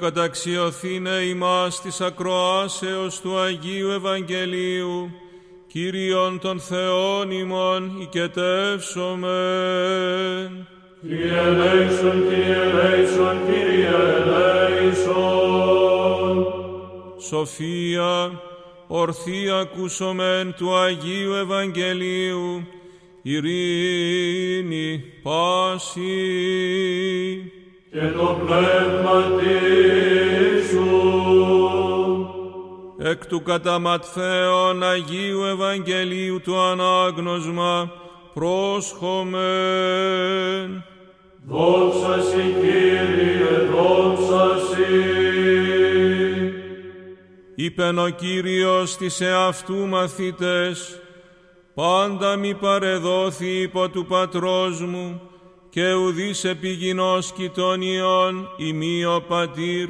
καταξιωθήνε 0.00 1.10
ημάς 1.10 1.80
της 1.80 2.00
ακροάσεως 2.00 3.20
του 3.20 3.38
Αγίου 3.38 3.90
Ευαγγελίου, 3.90 5.10
Κύριον 5.66 6.38
των 6.38 6.60
Θεών 6.60 7.30
ημών 7.30 8.00
οικετεύσομεν. 8.00 10.66
Kyrie 11.04 11.38
eleison, 11.48 12.18
Kyrie 12.28 12.56
eleison, 12.66 13.36
Kyrie 13.46 13.86
eleison. 13.88 14.08
Σοφία, 17.28 18.40
ορθή 18.86 19.50
ακούσομεν 19.50 20.54
του 20.56 20.76
Αγίου 20.76 21.32
Ευαγγελίου, 21.32 22.66
ειρήνη, 23.22 25.02
πάση. 25.22 26.02
Και 27.90 28.00
το 28.16 28.38
πνεύμα 28.44 29.22
σου. 30.70 30.88
εκ 32.98 33.26
του 33.26 33.42
κατά 33.42 33.78
Ματθαίον 33.78 34.82
Αγίου 34.82 35.44
Ευαγγελίου 35.44 36.40
του 36.40 36.60
ανάγνωσμα 36.60 37.92
πρόσχομεν. 38.34 39.38
Δόξα 41.46 42.20
σοι, 42.22 42.54
Κύριε, 42.60 43.58
δόξα 43.72 44.58
σοι. 44.58 44.94
Είπεν 47.54 47.98
ο 47.98 48.08
Κύριος 48.08 48.96
της 48.96 49.20
εαυτού 49.20 49.86
μαθητές, 49.86 51.00
πάντα 51.74 52.36
μη 52.36 52.54
παρεδόθη 52.54 53.60
υπό 53.60 53.88
του 53.88 54.06
πατρός 54.06 54.80
μου, 54.80 55.27
και 55.70 55.92
ουδείς 55.92 56.44
επιγεινός 56.44 57.32
κοιτωνιών 57.32 58.48
ημί 58.56 59.04
ο 59.04 59.24
πατήρ, 59.28 59.88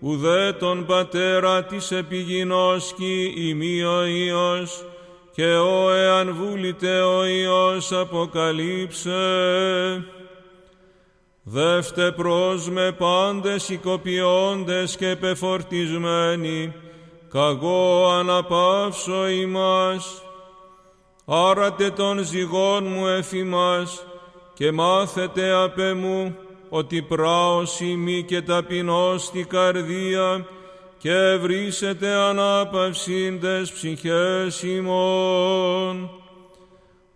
ουδέ 0.00 0.52
τον 0.52 0.86
πατέρα 0.86 1.64
της 1.64 1.90
επιγεινώσκει 1.90 3.34
ημί 3.36 3.82
ο 3.84 4.04
Υιός, 4.04 4.84
και 5.34 5.54
ο 5.54 5.90
εάν 5.90 6.34
βούλητε 6.34 7.00
ο 7.00 7.24
Υιός 7.24 7.92
αποκαλύψε. 7.92 9.10
Δεύτε 11.42 12.12
προς 12.12 12.68
με 12.68 12.92
πάντες 12.92 13.68
οικοποιώντες 13.68 14.96
και 14.96 15.16
πεφορτισμένοι, 15.16 16.72
καγώ 17.30 18.10
αναπαύσω 18.10 19.28
ημάς. 19.28 20.22
Άρατε 21.24 21.90
τον 21.90 22.24
ζυγόν 22.24 22.86
μου 22.86 23.06
εφημάς 23.06 24.04
και 24.62 24.72
μάθετε 24.72 25.52
απ' 25.52 25.96
μου 25.96 26.36
ότι 26.68 27.02
πράος 27.02 27.80
ημί 27.80 28.22
και 28.22 28.42
ταπεινός 28.42 29.22
στη 29.22 29.44
καρδία 29.44 30.46
και 30.98 31.36
βρίσετε 31.40 32.08
ανάπαυσίντες 32.08 33.72
ψυχές 33.72 34.62
ημών. 34.62 36.10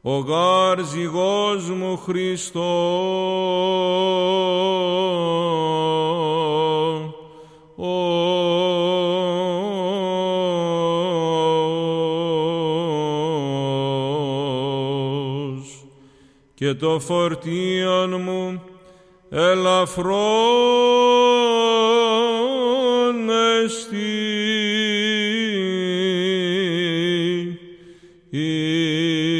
Ο 0.02 0.18
γάρ 0.18 0.84
ζυγός 0.84 1.70
μου 1.70 1.96
Χριστός, 1.96 2.64
Ως. 7.76 8.25
Και 16.56 16.74
το 16.74 17.00
φορτίον 17.00 18.20
μου 18.20 18.62
ελαφρόν 19.30 20.06
εστί. 23.64 24.56
Δόξα 28.30 29.35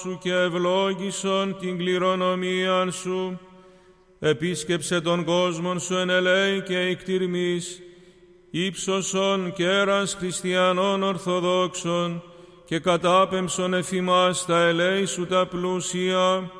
σου 0.00 0.18
και 0.22 0.32
ευλόγησον 0.32 1.56
την 1.58 1.78
κληρονομία 1.78 2.90
σου, 2.90 3.40
επίσκεψε 4.18 5.00
τον 5.00 5.24
κόσμο 5.24 5.78
σου 5.78 5.94
εν 5.94 6.10
ελέη 6.10 6.62
και 6.62 6.78
εκτιρμής, 6.78 7.82
ύψωσον 8.50 9.52
κέρας 9.52 10.14
χριστιανών 10.14 11.02
ορθοδόξων 11.02 12.22
και 12.64 12.78
κατάπεμψον 12.78 13.74
εφημάς 13.74 14.44
τα 14.46 14.60
ελέη 14.60 15.04
σου 15.04 15.26
τα 15.26 15.46
πλούσια, 15.46 16.50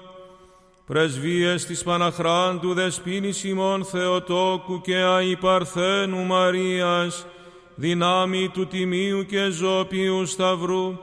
πρεσβείες 0.86 1.64
της 1.64 1.82
Παναχράντου 1.82 2.74
Δεσποίνης 2.74 3.44
ημών 3.44 3.84
Θεοτόκου 3.84 4.80
και 4.80 4.96
Αϊπαρθένου 4.96 6.24
Μαρίας, 6.24 7.26
δυνάμει 7.74 8.48
του 8.48 8.66
Τιμίου 8.66 9.26
και 9.26 9.48
Ζώπιου 9.50 10.26
Σταυρού, 10.26 10.98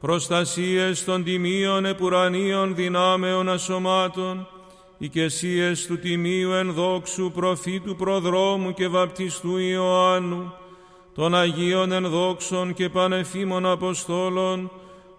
προστασίες 0.00 1.04
των 1.04 1.24
Τιμίων 1.24 1.84
Επουρανίων 1.84 2.74
δυνάμεων 2.74 3.48
ασωμάτων, 3.48 4.46
οικεσίες 4.98 5.86
του 5.86 5.98
Τιμίου 5.98 6.50
ενδόξου 6.52 7.30
προφήτου 7.34 7.96
προδρόμου 7.96 8.72
και 8.72 8.88
βαπτιστού 8.88 9.56
Ιωάννου, 9.58 10.52
των 11.14 11.34
Αγίων 11.34 11.92
ενδόξων 11.92 12.74
και 12.74 12.88
πανεφήμων 12.88 13.66
Αποστόλων, 13.66 14.70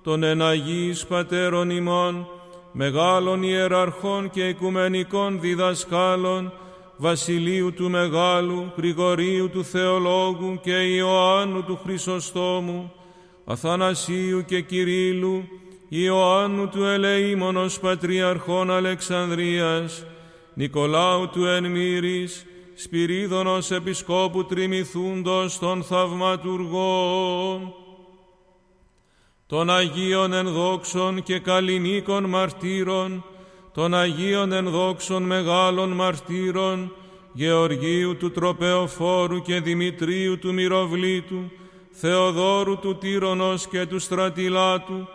των 0.04 0.24
εναγείς 0.24 1.06
Πατέρων 1.06 1.70
ημών, 1.70 2.28
μεγάλων 2.72 3.44
ιεραρχών 3.44 4.30
και 4.30 4.48
οικουμενικών 4.48 5.39
διδασκάλων, 5.39 6.54
Βασιλείου 6.98 7.74
του 7.74 7.89
Μεγάλου, 7.89 8.72
Γρηγορίου 8.78 9.50
του 9.50 9.63
Θεολόγου 9.63 10.60
και 10.62 10.74
Ιωάννου 10.74 11.63
του 11.63 11.80
Χρυσοστόμου, 11.84 12.91
Αθανασίου 13.45 14.45
και 14.45 14.62
Κυρίλου, 14.62 15.43
Ιωάννου 15.89 16.69
του 16.69 16.84
Ελεήμονος 16.84 17.80
Πατριαρχών 17.80 18.71
Αλεξανδρίας, 18.71 20.06
Νικολάου 20.54 21.30
του 21.30 21.45
Ενμύρης, 21.45 22.45
Σπυρίδωνος 22.75 23.71
Επισκόπου 23.71 24.45
Τριμηθούντος 24.45 25.60
των 25.60 25.84
Θαυματουργών, 25.84 27.73
των 29.47 29.69
Αγίων 29.69 30.34
Ενδόξων 30.34 31.23
και 31.23 31.39
Καλλινίκων 31.39 32.25
Μαρτύρων, 32.25 33.23
των 33.73 33.95
Αγίων 33.95 34.51
Ενδόξων 34.51 35.23
Μεγάλων 35.23 35.91
Μαρτύρων, 35.91 36.91
Γεωργίου 37.34 38.17
του 38.17 38.32
Τροπεοφόρου 38.32 39.41
και 39.41 39.60
Δημητρίου 39.60 40.39
του 40.39 40.54
Μυροβλήτου, 40.54 41.51
Θεοδόρου 41.91 42.80
του 42.80 42.97
Τύρονος 42.97 43.67
και 43.67 43.86
του 43.86 43.99
Στρατιλάτου, 43.99 45.08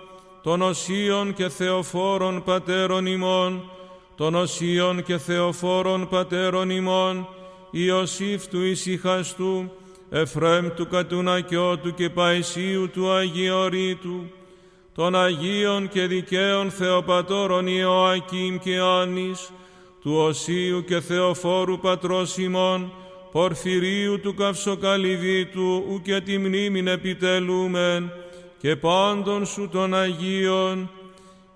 των 0.43 0.63
Οσίων 0.63 1.35
και 1.35 1.49
Θεοφόρων 1.49 2.43
Πατέρων 2.43 3.07
ημών, 3.07 3.71
των 4.17 4.35
Οσίων 4.35 5.03
και 5.03 5.19
Θεοφόρων 5.19 6.09
Πατέρων 6.09 6.71
ημών, 6.71 7.29
Ιωσήφ 7.71 8.47
του 8.47 8.63
Ισυχαστού, 8.63 9.71
Εφραίμ 10.11 10.69
του 10.75 10.89
Κατουνακιώτου 10.89 11.95
και 11.95 12.11
Παϊσίου 12.11 12.91
του 12.91 13.11
Αγιορείτου, 13.11 14.31
των 14.95 15.17
Αγίων 15.17 15.89
και 15.89 16.07
Δικαίων 16.07 16.71
Θεοπατώρων 16.71 17.67
Ιωακήμ 17.67 18.59
και 18.59 18.79
Άνης, 18.79 19.51
του 20.01 20.17
Οσίου 20.17 20.85
και 20.85 21.01
Θεοφόρου 21.01 21.79
Πατρός 21.79 22.37
ημών, 22.37 22.93
Πορφυρίου 23.37 24.21
του 24.21 24.35
Καυσοκαλυβίτου, 24.35 25.85
ου 25.89 26.03
και 26.03 26.21
τη 26.21 26.39
μνήμην 26.39 26.87
επιτελούμεν, 26.87 28.13
και 28.59 28.77
πάντων 28.77 29.47
σου 29.47 29.69
των 29.73 29.95
Αγίων, 29.95 30.91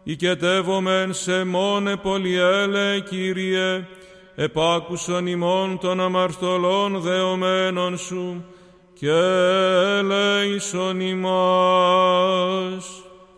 οικετεύομεν 0.02 1.12
σε 1.12 1.44
μόνε 1.44 1.96
πολυέλε, 1.96 3.00
Κύριε, 3.00 3.86
επάκουσον 4.34 5.26
ημών 5.26 5.78
των 5.78 6.00
αμαρτωλών 6.00 7.00
δεωμένων 7.00 7.98
σου, 7.98 8.44
και 8.94 9.10
ελέησον 9.98 11.00
ημάς. 11.00 12.84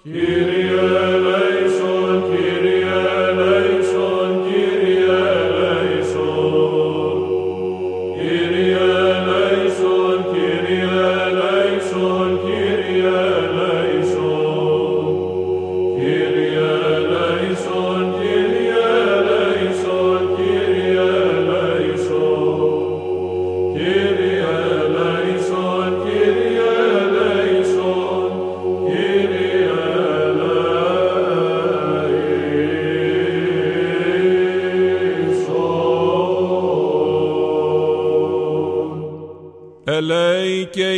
Κύριε 0.02 0.72
ελέησον, 1.14 2.24
Κύριε 2.30 2.71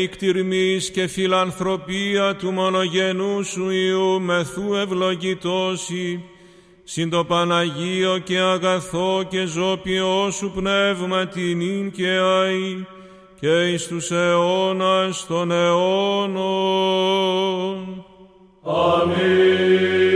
εκτιρμής 0.04 0.90
και 0.90 1.06
φιλανθρωπία 1.06 2.36
του 2.36 2.52
μονογενού 2.52 3.42
σου 3.42 3.70
Υιού 3.70 4.20
μεθού 4.20 4.74
ευλογητώσει, 4.74 6.24
συν 6.84 7.10
το 7.10 7.24
Παναγίο 7.24 8.18
και 8.18 8.38
αγαθό 8.38 9.26
και 9.28 9.44
ζώπιό 9.44 10.30
σου 10.30 10.52
πνεύμα 10.54 11.26
την 11.26 11.90
και 11.90 12.08
αη, 12.08 12.86
και 13.40 13.70
εις 13.70 13.86
τους 13.86 14.10
αιώνας 14.10 15.26
των 15.26 15.50
αιώνων. 15.50 16.44
Αμήν. 18.62 20.13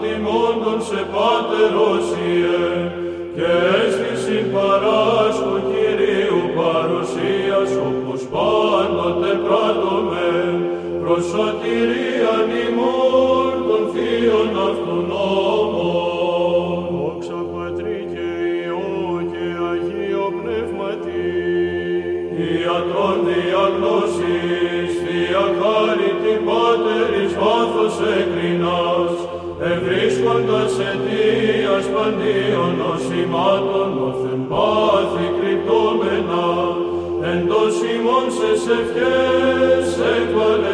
Τιμώντων 0.00 0.82
σε 0.82 1.06
πάτεροσιε 1.12 2.64
και 3.34 3.48
αίσθηση 3.76 4.38
παράσκου 4.52 5.05
πάντοτε 9.66 9.66
πράττουμε 9.66 10.28
προς 11.00 11.24
σωτηρίαν 11.24 12.48
ημών 12.66 13.52
των 13.68 13.82
θείων 13.92 14.50
αυτού 14.68 14.96
νόμων. 15.10 16.76
δόξα 16.92 17.40
Πατρί 17.52 18.00
και 18.12 18.28
Υιό 18.62 18.98
και 19.32 19.46
Αγίο 19.70 20.26
Πνεύματι, 20.38 21.28
Ιατρών 22.48 23.18
διαγνώσεις, 23.28 24.90
Θεία 25.02 25.46
χάρητη 25.58 26.34
Πάτερης 26.46 27.32
βάθος 27.40 27.96
εκρινάς, 28.18 29.14
ευρίσκοντας 29.72 30.72
αιτίας 30.86 31.86
παντίων 31.94 32.70
νοσημάτων 32.80 33.90
όθεν 34.08 34.40
πάθη 34.50 35.26
κρυπτόμενα, 35.38 36.46
εντός 37.32 37.76
ημών 37.94 38.26
σε 38.36 38.72
ευχές 38.80 39.55
Sacred 39.96 40.65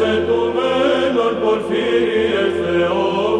εξετουμένων 0.00 1.40
πορφύριε 1.42 2.44
Θεόφρον. 2.60 3.39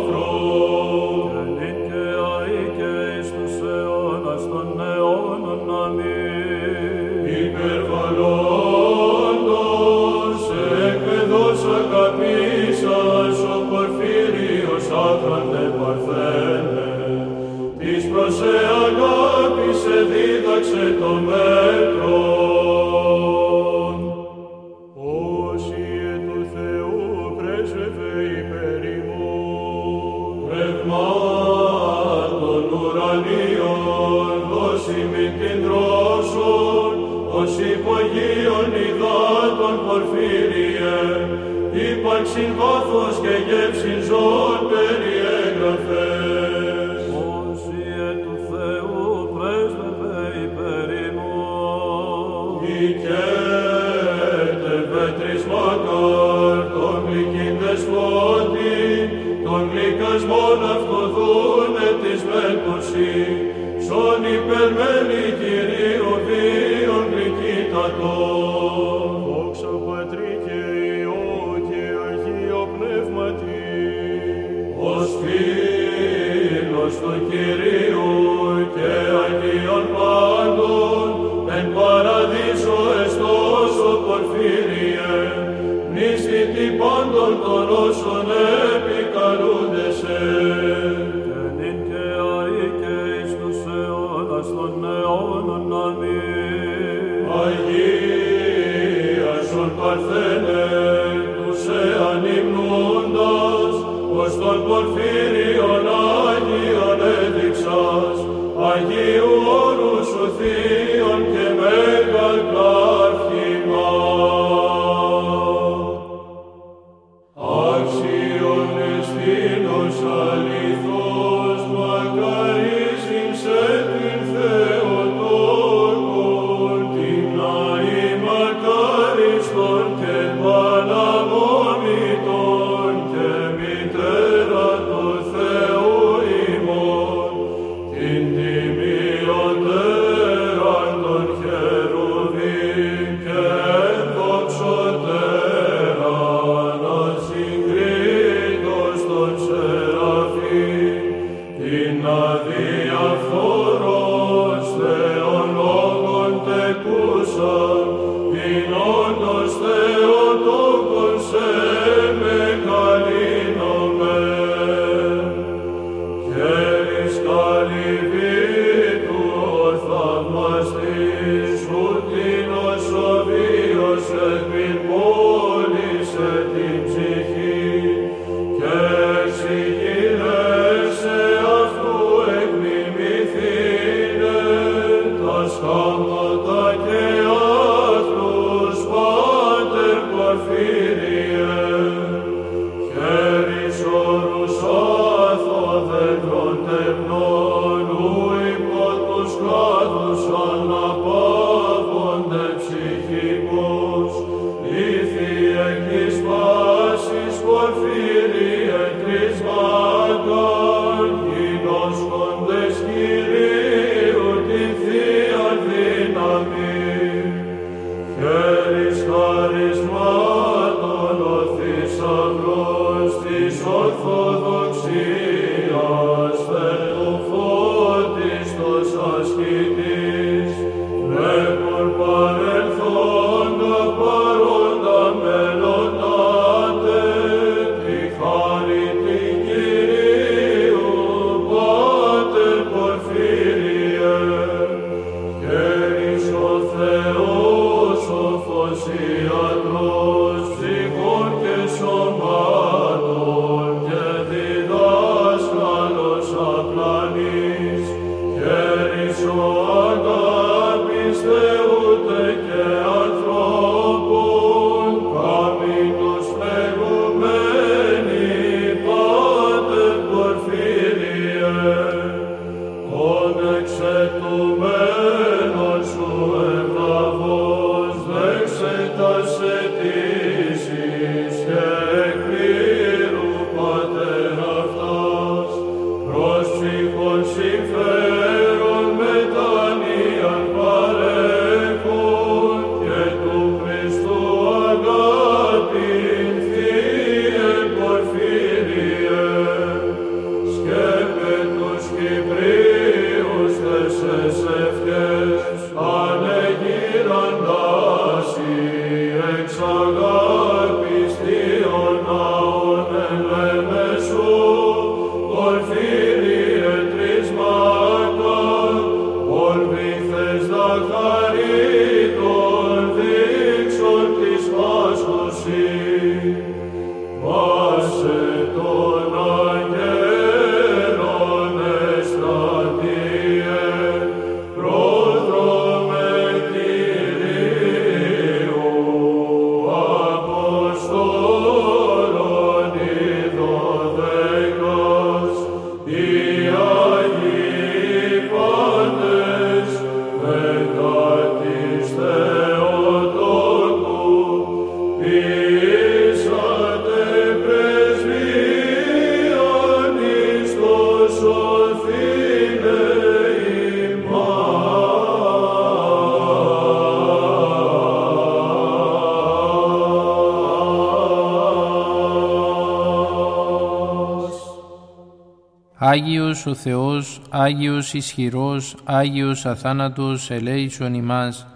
Άγιος 376.32 376.46
ο 376.46 376.56
Θεός, 376.56 377.22
Άγιος 377.30 377.94
ισχυρός, 377.94 378.76
Άγιος 378.84 379.46
αθάνατος 379.46 380.32
ελέησον 380.32 380.94
ημάς. 380.94 381.48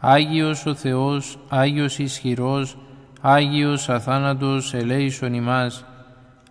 Άγιος 0.00 0.66
ο 0.66 0.74
Θεός, 0.74 1.38
Άγιος 1.48 1.98
ισχυρός, 1.98 2.76
Άγιος 3.20 3.88
αθάνατος 3.88 4.74
ελέησον 4.74 5.34
ημάς. 5.34 5.84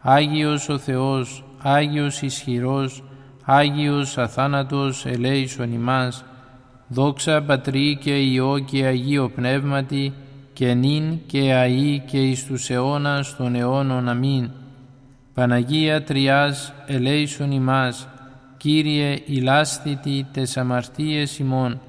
Άγιος 0.01 0.69
ο 0.69 0.77
Θεός, 0.77 1.43
Άγιος 1.61 2.21
ισχυρός, 2.21 3.03
Άγιος 3.43 4.17
αθάνατος 4.17 5.05
ελέησον 5.05 5.73
ημάς. 5.73 6.23
Δόξα 6.87 7.41
Πατρί 7.41 7.97
και 8.01 8.17
Υιό 8.17 8.59
και 8.59 8.85
Αγίο 8.85 9.29
Πνεύματι, 9.29 10.13
και 10.53 10.73
νυν 10.73 11.19
και 11.25 11.41
αΐ 11.53 12.01
και 12.05 12.17
εις 12.17 12.45
τους 12.45 12.69
αιώνας 12.69 13.35
των 13.35 13.55
αιώνων. 13.55 14.09
Αμήν. 14.09 14.49
Παναγία 15.35 16.03
Τριάς, 16.03 16.73
ελέησον 16.85 17.51
ημάς, 17.51 18.07
Κύριε 18.57 19.17
ηλάσθητη 19.25 20.27
τες 20.31 20.57
αμαρτίες 20.57 21.39
ημών, 21.39 21.79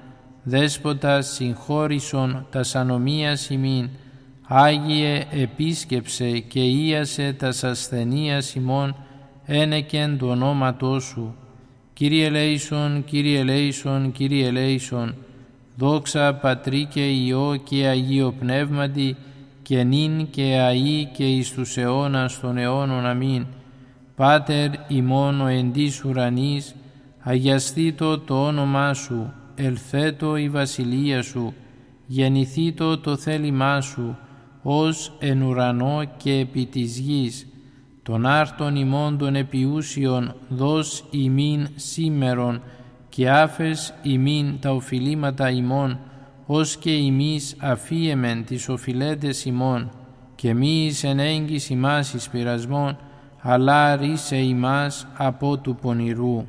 Δέσποτα 0.43 1.23
συγχώρησον 1.23 2.47
τας 2.51 2.75
ανομίας 2.75 3.51
ημίν, 3.51 3.89
Άγιε 4.47 5.25
επίσκεψε 5.31 6.39
και 6.39 6.61
ίασε 6.61 7.33
τας 7.33 7.65
ασθενείας 7.65 8.55
ημών, 8.55 8.97
ένεκεν 9.45 10.19
του 10.19 10.29
ονόματός 10.29 11.05
Σου. 11.05 11.35
Κύριε 11.93 12.27
ελέησον, 12.27 13.05
Κύριε 13.05 13.39
ελέησον, 13.39 14.13
Κύριε 14.13 14.47
ελέησον, 14.47 15.15
δόξα 15.77 16.35
Πατρί 16.35 16.85
και 16.85 17.11
Υιό 17.11 17.61
και 17.65 17.87
Αγίο 17.87 18.35
Πνεύματι, 18.39 19.17
και 19.67 19.83
νυν 19.83 20.31
και 20.31 20.59
αΐ 20.59 21.11
και 21.13 21.25
εις 21.25 21.53
τους 21.53 21.77
αιώνας 21.77 22.41
των 22.41 22.59
αιώνων. 22.59 23.07
Αμήν. 23.07 23.47
Πάτερ 24.17 24.71
ημών 24.89 25.41
ο 25.41 25.47
εντής 25.47 26.05
ουρανής, 26.05 26.75
αγιαστήτω 27.21 28.19
το 28.19 28.47
όνομά 28.47 28.95
Σου, 28.95 29.33
ελθέτω 29.55 30.37
η 30.37 30.49
βασιλεία 30.49 31.23
Σου, 31.23 31.55
γεννηθήτω 32.07 32.99
το 32.99 33.17
θέλημά 33.17 33.81
Σου, 33.81 34.17
ως 34.63 35.17
εν 35.19 35.43
ουρανό 35.43 36.03
και 36.17 36.33
επί 36.33 36.67
της 36.67 36.99
γης. 36.99 37.47
Τον 38.03 38.27
άρτον 38.27 38.77
ημών 38.77 39.19
των 39.19 39.35
επιούσιων 39.35 40.35
δώσ 40.49 41.05
ημίν 41.11 41.69
σήμερον 41.75 42.63
και 43.09 43.31
άφες 43.31 43.95
ημίν 44.03 44.59
τα 44.61 44.71
οφειλήματα 44.71 45.51
ημών, 45.51 45.99
ως 46.47 46.77
και 46.77 46.91
ημείς 46.91 47.57
αφίεμεν 47.61 48.45
τις 48.45 48.69
οφειλέτες 48.69 49.45
ημών, 49.45 49.91
και 50.35 50.55
μη 50.55 50.85
εις 50.85 51.05
ενέγγις 51.05 51.71
ημάς 51.71 52.15
εις 52.15 52.29
πειρασμόν, 52.29 52.99
αλλά 53.41 53.97
ρίσε 53.97 54.37
ημάς 54.37 55.07
από 55.17 55.59
του 55.59 55.79
πονηρού. 55.83 56.45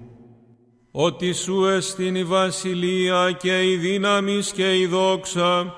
Ότι 0.92 1.34
σου 1.34 1.66
εστίν 1.66 2.16
η 2.16 2.24
βασιλεία 2.24 3.32
και 3.32 3.72
η 3.72 3.76
δύναμη 3.76 4.40
και 4.54 4.78
η 4.78 4.86
δόξα, 4.86 5.74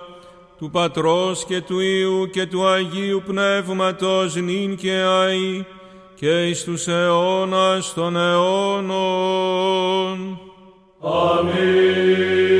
του 0.57 0.69
Πατρός 0.69 1.45
και 1.45 1.61
του 1.61 1.79
Υιού 1.79 2.29
και 2.31 2.45
του 2.45 2.67
Αγίου 2.67 3.23
Πνεύματος 3.25 4.35
νυν 4.35 4.75
και 4.75 5.01
αΐ, 5.03 5.63
και 6.15 6.47
εις 6.47 6.63
τους 6.63 6.87
αιώνας 6.87 7.93
των 7.93 8.15
αιώνων. 8.17 8.99
Αμήν. 11.01 12.59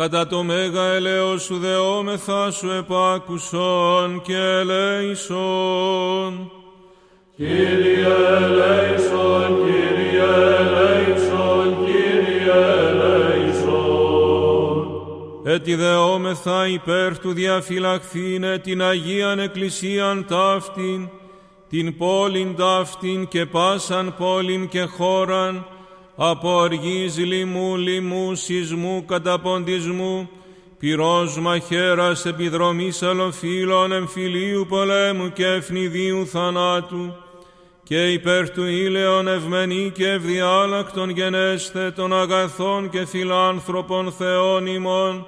κατά 0.00 0.26
το 0.26 0.42
μέγα 0.42 0.84
ελέος 0.84 1.42
σου 1.42 1.58
δεόμεθα 1.58 2.50
σου 2.50 2.70
επάκουσον 2.70 4.22
και 4.22 4.36
ελέησον. 4.36 5.40
Κύριε 7.36 8.06
ελέησον, 8.36 9.56
Κύριε 9.64 10.22
ελέησον, 10.58 11.84
Κύριε 11.84 12.52
ελέησον. 12.88 14.10
Έτι 15.44 15.74
δεόμεθα 15.74 16.66
υπέρ 16.66 17.18
του 17.18 17.32
διαφυλαχθήνε 17.32 18.58
την 18.58 18.82
Αγίαν 18.82 19.38
Εκκλησίαν 19.38 20.26
ταύτην 20.28 21.08
την 21.68 21.96
πόλην 21.96 22.56
ταύτην 22.56 23.28
και 23.28 23.46
πάσαν 23.46 24.14
πόλην 24.18 24.68
και 24.68 24.82
χώραν, 24.82 25.66
από 26.22 26.54
οργής 26.54 27.18
λοιμού, 27.18 27.76
λοιμού, 27.76 28.34
σεισμού, 28.34 29.04
καταποντισμού, 29.04 30.28
πυρός 30.78 31.38
μαχαίρας 31.38 32.24
επιδρομής 32.26 33.02
αλοφύλων, 33.02 33.92
εμφυλίου 33.92 34.66
πολέμου 34.68 35.32
και 35.32 35.46
ευνηδίου 35.46 36.26
θανάτου, 36.26 37.14
και 37.82 38.12
υπέρ 38.12 38.50
του 38.50 38.66
ήλαιον 38.66 39.28
ευμενή 39.28 39.90
και 39.94 40.08
ευδιάλακτον 40.10 41.10
γενέσθε 41.10 41.90
των 41.90 42.14
αγαθών 42.14 42.90
και 42.90 43.06
φιλάνθρωπων 43.06 44.12
θεών 44.12 44.66
ημών, 44.66 45.26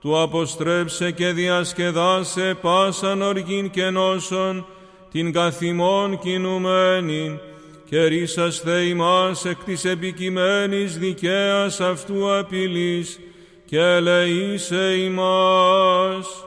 του 0.00 0.20
αποστρέψε 0.20 1.10
και 1.10 1.32
διασκεδάσε 1.32 2.58
πάσαν 2.60 3.22
οργήν 3.22 3.70
και 3.70 3.90
νόσον, 3.90 4.66
την 5.10 5.32
καθημών 5.32 6.18
κινουμένην, 6.18 7.38
και 7.90 8.04
ρίσαστε 8.04 8.80
ημάς 8.80 9.44
εκ 9.44 9.64
της 9.64 9.84
επικειμένης 9.84 10.98
δικαίας 10.98 11.80
αυτού 11.80 12.36
απειλής, 12.38 13.20
και 13.64 13.78
ελεήσε 13.78 14.94
ημάς. 15.04 16.46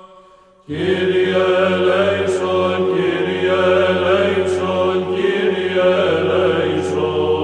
Κύριε 0.65 1.43
ελέησον, 1.65 2.93
Κύριε 2.93 3.51
ελέησον, 3.87 5.15
Κύριε 5.15 5.91
ελέησον. 6.17 7.35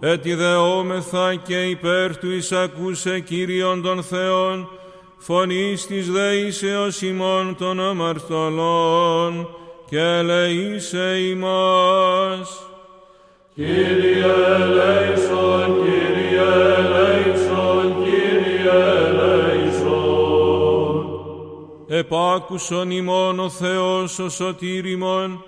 Έτι 0.00 0.34
δεόμεθα 0.34 1.34
και 1.34 1.62
υπέρ 1.62 2.16
του 2.18 2.30
εισακούσε 2.30 3.20
Κύριον 3.20 3.82
των 3.82 4.02
Θεών, 4.02 4.68
φωνής 5.18 5.86
της 5.86 6.10
δεήσεως 6.10 7.02
ημών 7.02 7.56
των 7.58 7.80
αμαρτωλών, 7.80 9.48
και 9.88 10.00
ελεήσε 10.00 11.18
ημάς. 11.28 12.66
Κύριε 13.54 14.24
ελέησον, 14.60 15.76
Κύριε 15.82 16.48
ελέησον, 16.76 18.04
Κύριε 18.04 18.78
ελέησον. 19.06 20.26
Επάκουσον 21.88 22.90
ημών 22.90 23.40
ο 23.40 23.48
Θεός 23.48 24.18
ο 24.18 24.28
σωτήριμον, 24.28 25.44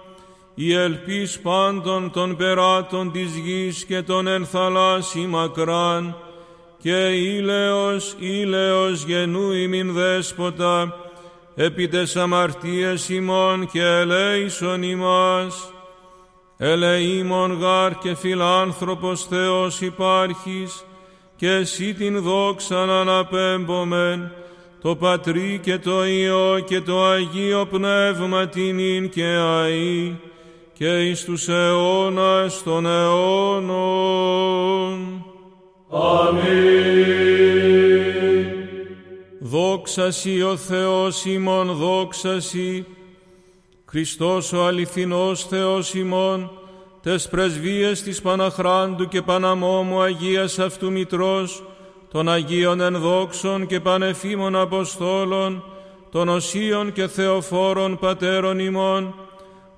η 0.54 0.74
ελπίς 0.74 1.40
πάντων 1.40 2.10
των 2.10 2.36
περάτων 2.36 3.12
της 3.12 3.36
γης 3.36 3.84
και 3.84 4.02
των 4.02 4.26
εν 4.26 4.46
θαλάσσι 4.46 5.18
μακράν, 5.18 6.16
και 6.82 7.06
ήλαιος, 7.06 8.14
ήλαιος 8.18 9.04
γενού 9.04 9.52
ημιν 9.52 9.92
δέσποτα, 9.92 10.96
επί 11.60 11.88
τες 11.88 12.16
αμαρτίες 12.16 13.08
ημών 13.08 13.68
και 13.72 13.82
ελέησον 13.82 14.82
ημάς. 14.82 15.72
Ελεήμων 16.56 17.58
γάρ 17.60 17.98
και 17.98 18.14
φιλάνθρωπος 18.14 19.24
Θεός 19.24 19.80
υπάρχεις, 19.80 20.84
και 21.36 21.50
εσύ 21.50 21.94
την 21.94 22.22
δόξαν 22.22 22.90
αναπέμπομεν, 22.90 24.32
το 24.82 24.96
Πατρί 24.96 25.60
και 25.62 25.78
το 25.78 26.06
Υιό 26.06 26.58
και 26.66 26.80
το 26.80 27.04
Αγίο 27.04 27.66
Πνεύμα 27.66 28.46
την 28.46 29.08
και 29.10 29.36
αΐ, 29.38 30.14
και 30.72 31.02
εις 31.02 31.24
τους 31.24 31.48
αιώνας 31.48 32.62
των 32.62 32.86
αιώνων. 32.86 34.14
Αμήν. 35.90 37.87
Δόξα 39.50 40.10
Σοι 40.10 40.42
ο 40.42 40.56
Θεός 40.56 41.24
ημών, 41.24 41.72
δόξα 41.72 42.40
Σοι, 42.40 42.86
Χριστός 43.84 44.52
ο 44.52 44.66
αληθινός 44.66 45.44
Θεός 45.44 45.94
ημών, 45.94 46.50
τες 47.02 47.28
πρεσβείες 47.28 48.02
της 48.02 48.22
Παναχράντου 48.22 49.08
και 49.08 49.22
Παναμόμου 49.22 50.00
Αγίας 50.00 50.58
Αυτού 50.58 50.92
Μητρός, 50.92 51.64
των 52.10 52.28
Αγίων 52.28 52.80
ενδόξων 52.80 53.66
και 53.66 53.80
πανεφήμων 53.80 54.56
Αποστόλων, 54.56 55.64
των 56.10 56.28
Οσίων 56.28 56.92
και 56.92 57.06
Θεοφόρων 57.06 57.98
Πατέρων 57.98 58.58
ημών, 58.58 59.14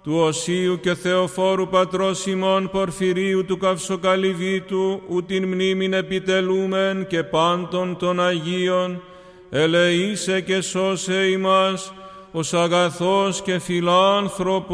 του 0.03 0.17
Οσίου 0.17 0.81
και 0.81 0.95
Θεοφόρου 0.95 1.69
Πατρός 1.69 2.27
ημών 2.27 2.71
Πορφυρίου 2.71 3.45
του 3.45 3.59
Καυσοκαλυβίτου, 3.59 5.01
ου 5.09 5.25
την 5.25 5.47
μνήμην 5.47 5.93
επιτελούμεν 5.93 7.07
και 7.07 7.23
πάντων 7.23 7.97
των 7.97 8.21
Αγίων, 8.21 9.03
ελεήσε 9.51 10.41
και 10.41 10.61
σώσε 10.61 11.29
ημάς, 11.31 11.93
ως 12.33 12.55
αγαθός 12.55 13.43
και 13.43 13.59
φιλάνθρωπος. 13.59 14.65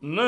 Ναι, 0.00 0.22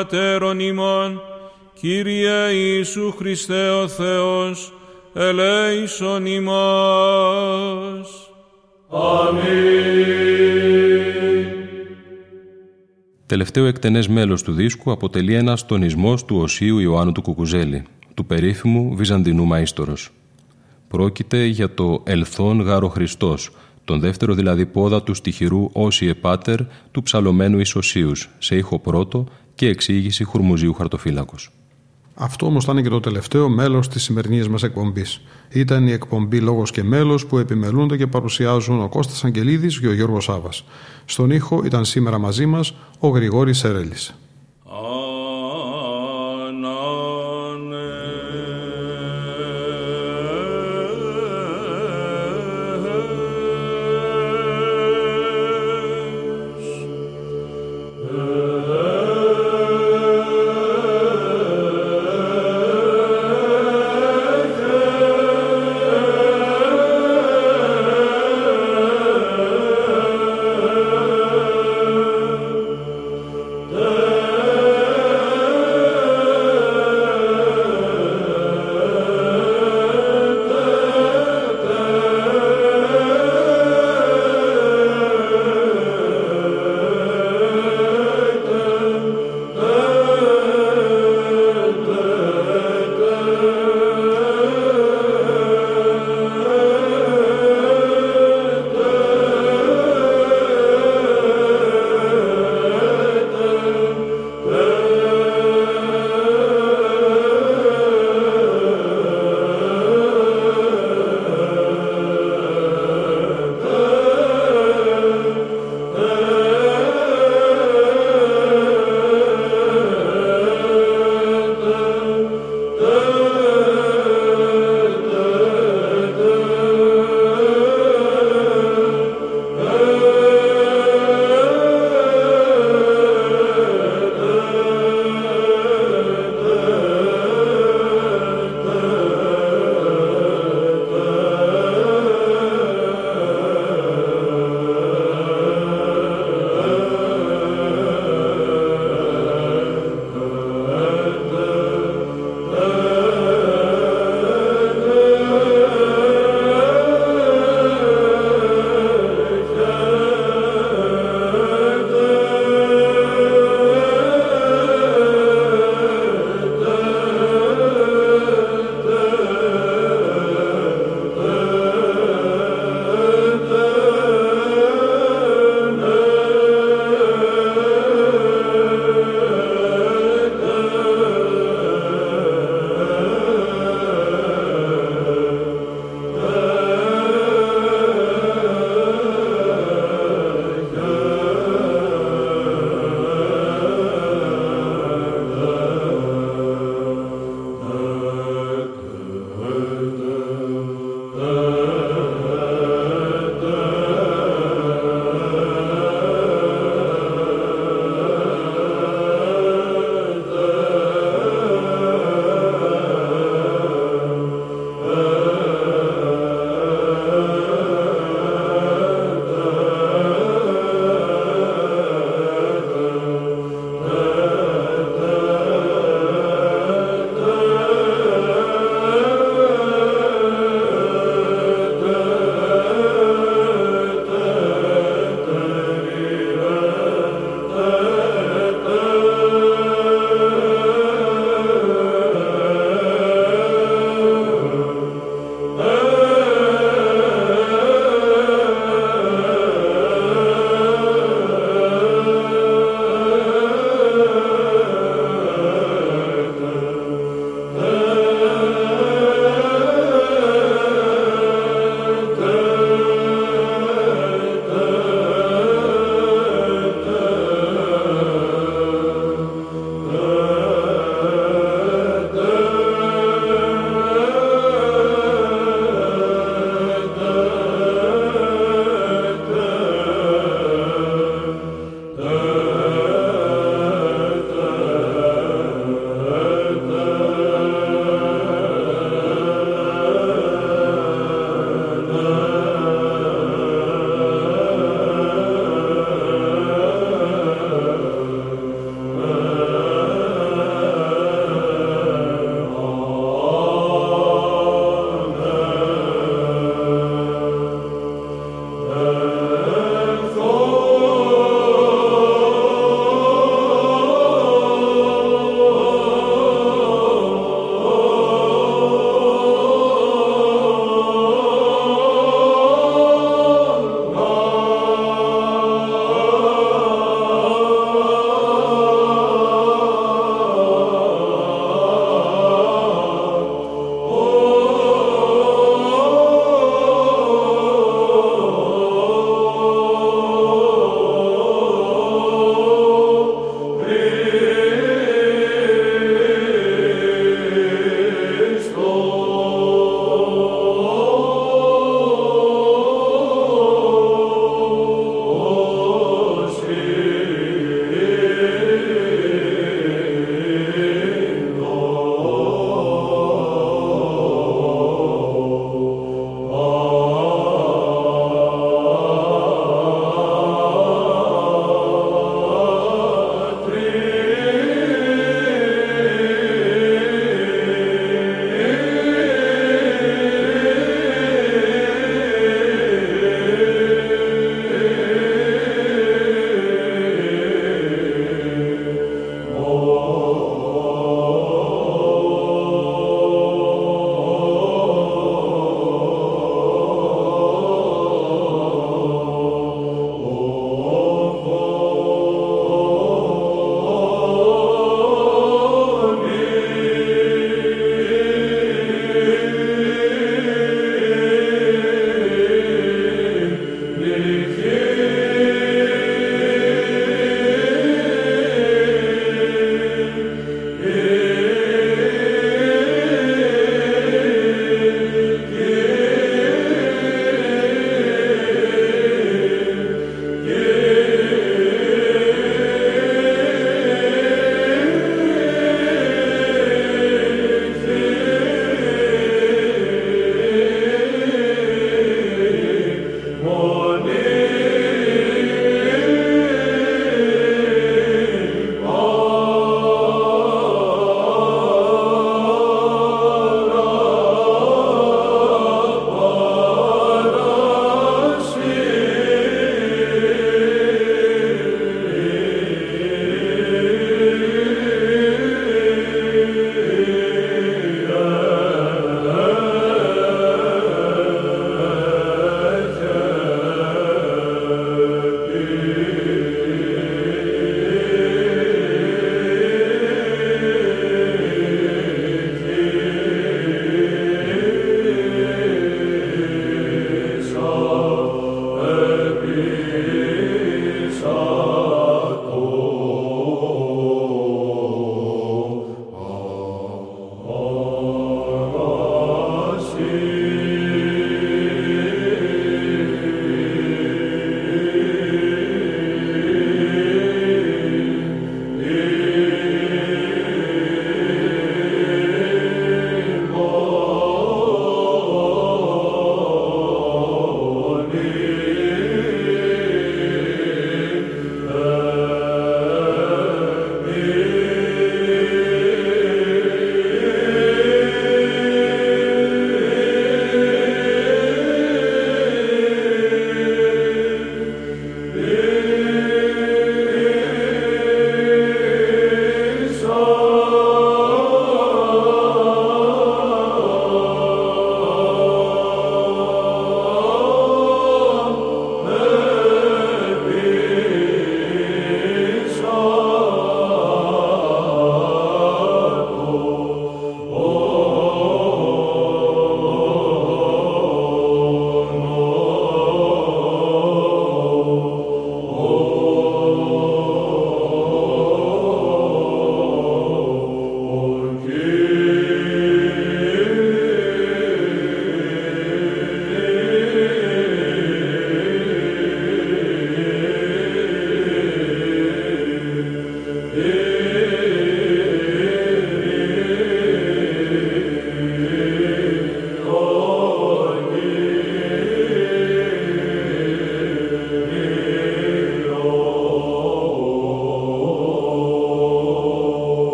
Πατέρων 0.00 0.60
ημών, 0.60 1.20
Κύριε 1.74 2.50
Ιησού 2.52 3.12
Χριστέ 3.16 3.68
ο 3.68 3.88
Θεός, 3.88 4.72
ελέησον 5.14 6.26
ημάς. 6.26 8.08
Αμήν. 8.90 9.40
Τελευταίο 13.26 13.64
εκτενές 13.64 14.08
μέλος 14.08 14.42
του 14.42 14.52
δίσκου 14.52 14.90
αποτελεί 14.90 15.34
ένας 15.34 15.66
τονισμός 15.66 16.24
του 16.24 16.36
Οσίου 16.36 16.78
Ιωάννου 16.78 17.12
του 17.12 17.22
Κουκουζέλη, 17.22 17.82
του 18.14 18.26
περίφημου 18.26 18.94
Βυζαντινού 18.96 19.48
Μαΐστορος. 19.52 20.08
Πρόκειται 20.88 21.44
για 21.44 21.74
το 21.74 22.02
«Ελθόν 22.04 22.60
γάρο 22.60 22.88
Χριστός», 22.88 23.50
τον 23.84 24.00
δεύτερο 24.00 24.34
δηλαδή 24.34 24.66
πόδα 24.66 25.02
του 25.02 25.14
στοιχειρού 25.14 25.68
Όσι 25.72 26.06
Επάτερ 26.06 26.58
του 26.90 27.02
ψαλωμένου 27.02 27.58
Ισοσίους, 27.58 28.30
σε 28.38 28.56
ήχο 28.56 28.78
πρώτο 28.78 29.26
και 29.60 29.68
εξήγηση 29.68 30.24
Χουρμουζίου 30.24 30.74
Χαρτοφύλακος. 30.74 31.50
Αυτό 32.14 32.46
όμως 32.46 32.64
ήταν 32.64 32.82
και 32.82 32.88
το 32.88 33.00
τελευταίο 33.00 33.48
μέλος 33.48 33.88
της 33.88 34.02
σημερινής 34.02 34.48
μας 34.48 34.62
εκπομπής. 34.62 35.20
Ήταν 35.48 35.86
η 35.86 35.92
εκπομπή 35.92 36.40
Λόγος 36.40 36.70
και 36.70 36.82
Μέλος 36.82 37.26
που 37.26 37.38
επιμελούνται 37.38 37.96
και 37.96 38.06
παρουσιάζουν 38.06 38.82
ο 38.82 38.88
Κώστας 38.88 39.24
Αγγελίδης 39.24 39.80
και 39.80 39.86
ο 39.86 39.92
Γιώργος 39.92 40.24
Σάβας. 40.24 40.64
Στον 41.04 41.30
ήχο 41.30 41.62
ήταν 41.64 41.84
σήμερα 41.84 42.18
μαζί 42.18 42.46
μας 42.46 42.74
ο 42.98 43.08
Γρηγόρης 43.08 43.58
Σερέλης. 43.58 44.14